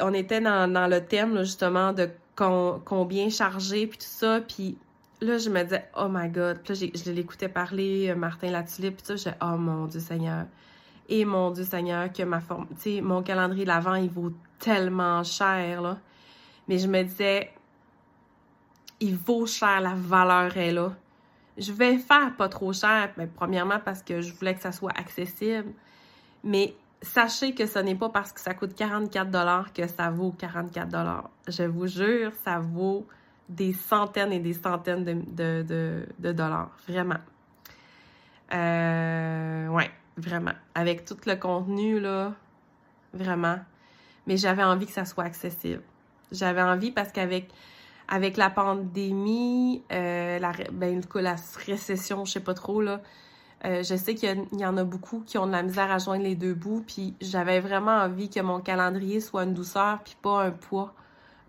on 0.00 0.14
était 0.14 0.40
dans, 0.40 0.90
le 0.90 1.00
thème, 1.00 1.38
justement, 1.38 1.92
de 1.92 2.08
combien 2.36 3.30
charger, 3.30 3.86
puis 3.86 3.98
tout 3.98 4.06
ça. 4.06 4.40
Puis 4.40 4.78
là, 5.20 5.38
je 5.38 5.50
me 5.50 5.62
disais, 5.62 5.88
oh 5.96 6.08
my 6.10 6.28
God. 6.28 6.60
Puis 6.62 6.74
là, 6.74 6.90
je 6.94 7.10
l'écoutais 7.10 7.48
parler, 7.48 8.10
euh, 8.10 8.14
Martin 8.14 8.50
Latulippe, 8.50 8.96
puis 8.98 9.06
ça, 9.06 9.16
je 9.16 9.34
oh 9.42 9.56
mon 9.56 9.86
Dieu 9.86 10.00
Seigneur. 10.00 10.46
Et 11.08 11.24
mon 11.24 11.50
Dieu 11.50 11.64
Seigneur, 11.64 12.12
que 12.12 12.22
ma 12.22 12.40
forme, 12.40 12.68
tu 12.76 12.96
sais, 12.96 13.00
mon 13.00 13.22
calendrier 13.22 13.64
de 13.64 13.68
l'Avent, 13.68 13.96
il 13.96 14.10
vaut 14.10 14.32
tellement 14.58 15.22
cher, 15.24 15.82
là. 15.82 15.98
Mais 16.68 16.78
je 16.78 16.86
me 16.86 17.02
disais, 17.02 17.50
il 19.00 19.16
vaut 19.16 19.46
cher, 19.46 19.80
la 19.80 19.94
valeur 19.94 20.56
est 20.56 20.72
là. 20.72 20.94
Je 21.58 21.72
vais 21.72 21.98
faire 21.98 22.34
pas 22.36 22.48
trop 22.48 22.72
cher, 22.72 23.10
mais 23.16 23.26
premièrement 23.26 23.80
parce 23.84 24.02
que 24.02 24.20
je 24.20 24.32
voulais 24.32 24.54
que 24.54 24.62
ça 24.62 24.72
soit 24.72 24.92
accessible. 24.96 25.72
Mais 26.44 26.74
sachez 27.02 27.54
que 27.54 27.66
ce 27.66 27.78
n'est 27.80 27.94
pas 27.94 28.08
parce 28.10 28.32
que 28.32 28.40
ça 28.40 28.54
coûte 28.54 28.74
44 28.74 29.72
que 29.72 29.86
ça 29.86 30.10
vaut 30.10 30.32
44 30.32 31.28
Je 31.48 31.64
vous 31.64 31.86
jure, 31.86 32.32
ça 32.44 32.60
vaut 32.60 33.06
des 33.50 33.74
centaines 33.74 34.32
et 34.32 34.40
des 34.40 34.54
centaines 34.54 35.04
de, 35.04 36.06
dollars. 36.18 36.70
Vraiment. 36.88 37.20
Euh, 38.54 39.68
ouais, 39.68 39.90
vraiment. 40.16 40.54
Avec 40.74 41.04
tout 41.04 41.18
le 41.26 41.36
contenu, 41.36 42.00
là, 42.00 42.32
vraiment 43.12 43.58
mais 44.30 44.36
j'avais 44.36 44.62
envie 44.62 44.86
que 44.86 44.92
ça 44.92 45.04
soit 45.04 45.24
accessible. 45.24 45.82
J'avais 46.30 46.62
envie 46.62 46.92
parce 46.92 47.10
qu'avec 47.10 47.48
avec 48.06 48.36
la 48.36 48.50
pandémie, 48.50 49.82
euh, 49.92 50.38
la, 50.40 50.52
ben, 50.72 51.00
la 51.14 51.36
récession, 51.66 52.24
je 52.24 52.32
sais 52.32 52.40
pas 52.40 52.54
trop, 52.54 52.80
là, 52.80 53.00
euh, 53.64 53.84
je 53.84 53.94
sais 53.94 54.14
qu'il 54.14 54.46
y, 54.52 54.64
en 54.64 54.76
a 54.76 54.84
beaucoup 54.84 55.22
qui 55.24 55.38
ont 55.38 55.46
de 55.46 55.52
la 55.52 55.62
misère 55.62 55.92
à 55.92 55.98
joindre 55.98 56.24
les 56.24 56.34
deux 56.34 56.54
bouts, 56.54 56.82
puis 56.84 57.14
j'avais 57.20 57.60
vraiment 57.60 57.92
envie 57.92 58.28
que 58.28 58.40
mon 58.40 58.60
calendrier 58.60 59.20
soit 59.20 59.44
une 59.44 59.54
douceur, 59.54 60.00
puis 60.04 60.16
pas 60.20 60.42
un 60.42 60.50
poids, 60.50 60.92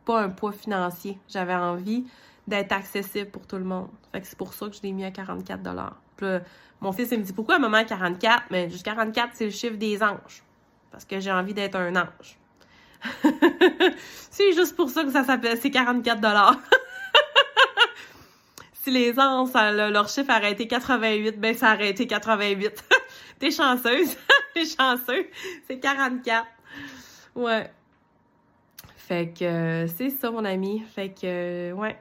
pas 0.05 0.21
un 0.21 0.29
poids 0.29 0.51
financier. 0.51 1.17
J'avais 1.27 1.55
envie 1.55 2.05
d'être 2.47 2.71
accessible 2.71 3.29
pour 3.29 3.45
tout 3.47 3.57
le 3.57 3.63
monde. 3.63 3.89
Fait 4.11 4.21
que 4.21 4.27
c'est 4.27 4.37
pour 4.37 4.53
ça 4.53 4.67
que 4.67 4.75
je 4.75 4.81
l'ai 4.81 4.91
mis 4.91 5.05
à 5.05 5.11
44 5.11 5.61
Puis 6.17 6.27
mon 6.81 6.91
fils, 6.91 7.09
il 7.11 7.19
me 7.19 7.23
dit, 7.23 7.33
pourquoi 7.33 7.59
maman 7.59 7.85
44? 7.85 8.45
Mais 8.49 8.69
juste 8.69 8.83
44, 8.83 9.31
c'est 9.33 9.45
le 9.45 9.51
chiffre 9.51 9.77
des 9.77 10.01
anges. 10.01 10.43
Parce 10.91 11.05
que 11.05 11.19
j'ai 11.19 11.31
envie 11.31 11.53
d'être 11.53 11.75
un 11.75 11.95
ange. 11.95 12.39
c'est 14.31 14.51
juste 14.53 14.75
pour 14.75 14.89
ça 14.89 15.03
que 15.03 15.11
ça 15.11 15.23
s'appelle, 15.23 15.57
c'est 15.59 15.71
44 15.71 16.19
dollars. 16.19 16.57
si 18.73 18.91
les 18.91 19.17
ans, 19.19 19.47
leur 19.53 20.09
chiffre 20.09 20.31
aurait 20.35 20.51
été 20.51 20.67
88, 20.67 21.39
ben 21.39 21.55
ça 21.55 21.73
aurait 21.73 21.89
été 21.89 22.07
88. 22.07 22.83
T'es 23.39 23.51
chanceuse. 23.51 24.17
T'es 24.53 24.65
chanceux. 24.65 25.27
C'est 25.67 25.79
44. 25.79 26.45
Ouais. 27.35 27.71
Fait 29.11 29.27
que 29.27 29.87
c'est 29.97 30.09
ça, 30.09 30.31
mon 30.31 30.45
ami. 30.45 30.79
Fait 30.79 31.09
que, 31.09 31.73
ouais. 31.73 31.99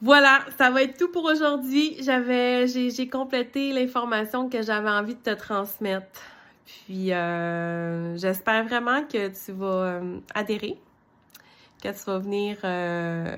Voilà, 0.00 0.44
ça 0.56 0.70
va 0.70 0.84
être 0.84 0.96
tout 0.96 1.10
pour 1.10 1.24
aujourd'hui. 1.24 1.96
J'avais, 2.00 2.68
j'ai 2.68 3.08
complété 3.08 3.72
l'information 3.72 4.48
que 4.48 4.62
j'avais 4.62 4.90
envie 4.90 5.16
de 5.16 5.20
te 5.20 5.34
transmettre. 5.34 6.20
Puis 6.64 7.12
euh, 7.12 8.16
j'espère 8.16 8.62
vraiment 8.62 9.02
que 9.02 9.26
tu 9.26 9.50
vas 9.50 9.66
euh, 9.66 10.20
adhérer, 10.36 10.78
que 11.82 11.88
tu 11.88 12.04
vas 12.06 12.18
venir 12.20 12.58
euh, 12.62 13.36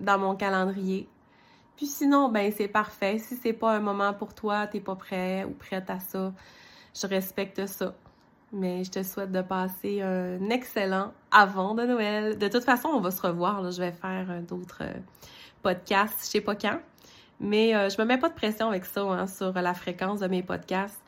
dans 0.00 0.18
mon 0.18 0.34
calendrier. 0.34 1.06
Puis 1.76 1.86
sinon, 1.86 2.30
ben 2.30 2.50
c'est 2.50 2.66
parfait. 2.66 3.18
Si 3.20 3.36
c'est 3.36 3.52
pas 3.52 3.76
un 3.76 3.80
moment 3.80 4.12
pour 4.12 4.34
toi, 4.34 4.66
t'es 4.66 4.80
pas 4.80 4.96
prêt 4.96 5.44
ou 5.44 5.52
prête 5.52 5.88
à 5.88 6.00
ça, 6.00 6.32
je 7.00 7.06
respecte 7.06 7.64
ça. 7.66 7.94
Mais 8.52 8.82
je 8.84 8.90
te 8.90 9.02
souhaite 9.02 9.30
de 9.30 9.42
passer 9.42 10.02
un 10.02 10.50
excellent 10.50 11.12
avant 11.30 11.74
de 11.74 11.84
Noël. 11.84 12.36
De 12.36 12.48
toute 12.48 12.64
façon, 12.64 12.88
on 12.88 13.00
va 13.00 13.10
se 13.10 13.22
revoir. 13.22 13.70
Je 13.70 13.80
vais 13.80 13.92
faire 13.92 14.26
d'autres 14.42 14.82
podcasts, 15.62 16.24
je 16.24 16.30
sais 16.30 16.40
pas 16.40 16.56
quand. 16.56 16.80
Mais 17.38 17.88
je 17.88 18.00
me 18.00 18.06
mets 18.06 18.18
pas 18.18 18.28
de 18.28 18.34
pression 18.34 18.68
avec 18.68 18.84
ça 18.84 19.02
hein, 19.02 19.26
sur 19.28 19.52
la 19.52 19.72
fréquence 19.72 20.20
de 20.20 20.26
mes 20.26 20.42
podcasts. 20.42 21.00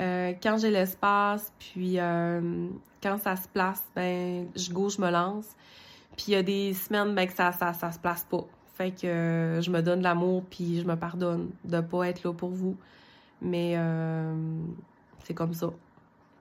Euh, 0.00 0.34
quand 0.42 0.58
j'ai 0.58 0.70
l'espace, 0.70 1.52
puis 1.58 1.98
euh, 1.98 2.68
quand 3.02 3.18
ça 3.18 3.36
se 3.36 3.48
place, 3.48 3.82
ben 3.94 4.46
je 4.54 4.70
go, 4.70 4.88
je 4.88 5.00
me 5.00 5.10
lance. 5.10 5.48
Puis 6.16 6.26
il 6.28 6.32
y 6.32 6.36
a 6.36 6.42
des 6.42 6.74
semaines 6.74 7.14
ben, 7.14 7.26
que 7.26 7.32
ça, 7.32 7.52
ça, 7.52 7.72
ça 7.72 7.92
se 7.92 7.98
place 7.98 8.24
pas. 8.24 8.44
Fait 8.74 8.90
que 8.90 9.06
euh, 9.06 9.60
je 9.62 9.70
me 9.70 9.80
donne 9.80 10.02
l'amour, 10.02 10.44
puis 10.50 10.80
je 10.80 10.86
me 10.86 10.96
pardonne 10.96 11.50
de 11.64 11.80
pas 11.80 12.08
être 12.08 12.24
là 12.24 12.34
pour 12.34 12.50
vous. 12.50 12.76
Mais 13.40 13.76
c'est 15.24 15.34
comme 15.34 15.54
ça. 15.54 15.70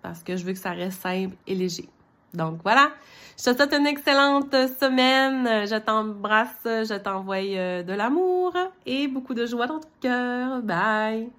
Parce 0.06 0.22
que 0.22 0.38
je 0.38 0.46
veux 0.46 0.54
que 0.54 0.60
ça 0.60 0.72
reste 0.72 1.02
simple 1.02 1.36
et 1.48 1.56
léger. 1.56 1.90
Donc 2.36 2.60
voilà. 2.64 2.92
Je 3.40 3.46
te 3.46 3.56
souhaite 3.56 3.74
une 3.74 3.88
excellente 3.88 4.52
semaine. 4.52 5.66
Je 5.66 5.78
t'embrasse, 5.80 6.62
je 6.64 6.98
t'envoie 6.98 7.42
de 7.42 7.94
l'amour 7.94 8.54
et 8.86 9.08
beaucoup 9.08 9.34
de 9.34 9.48
joie 9.48 9.66
dans 9.66 9.80
ton 9.80 9.90
cœur. 10.00 10.62
Bye! 10.62 11.32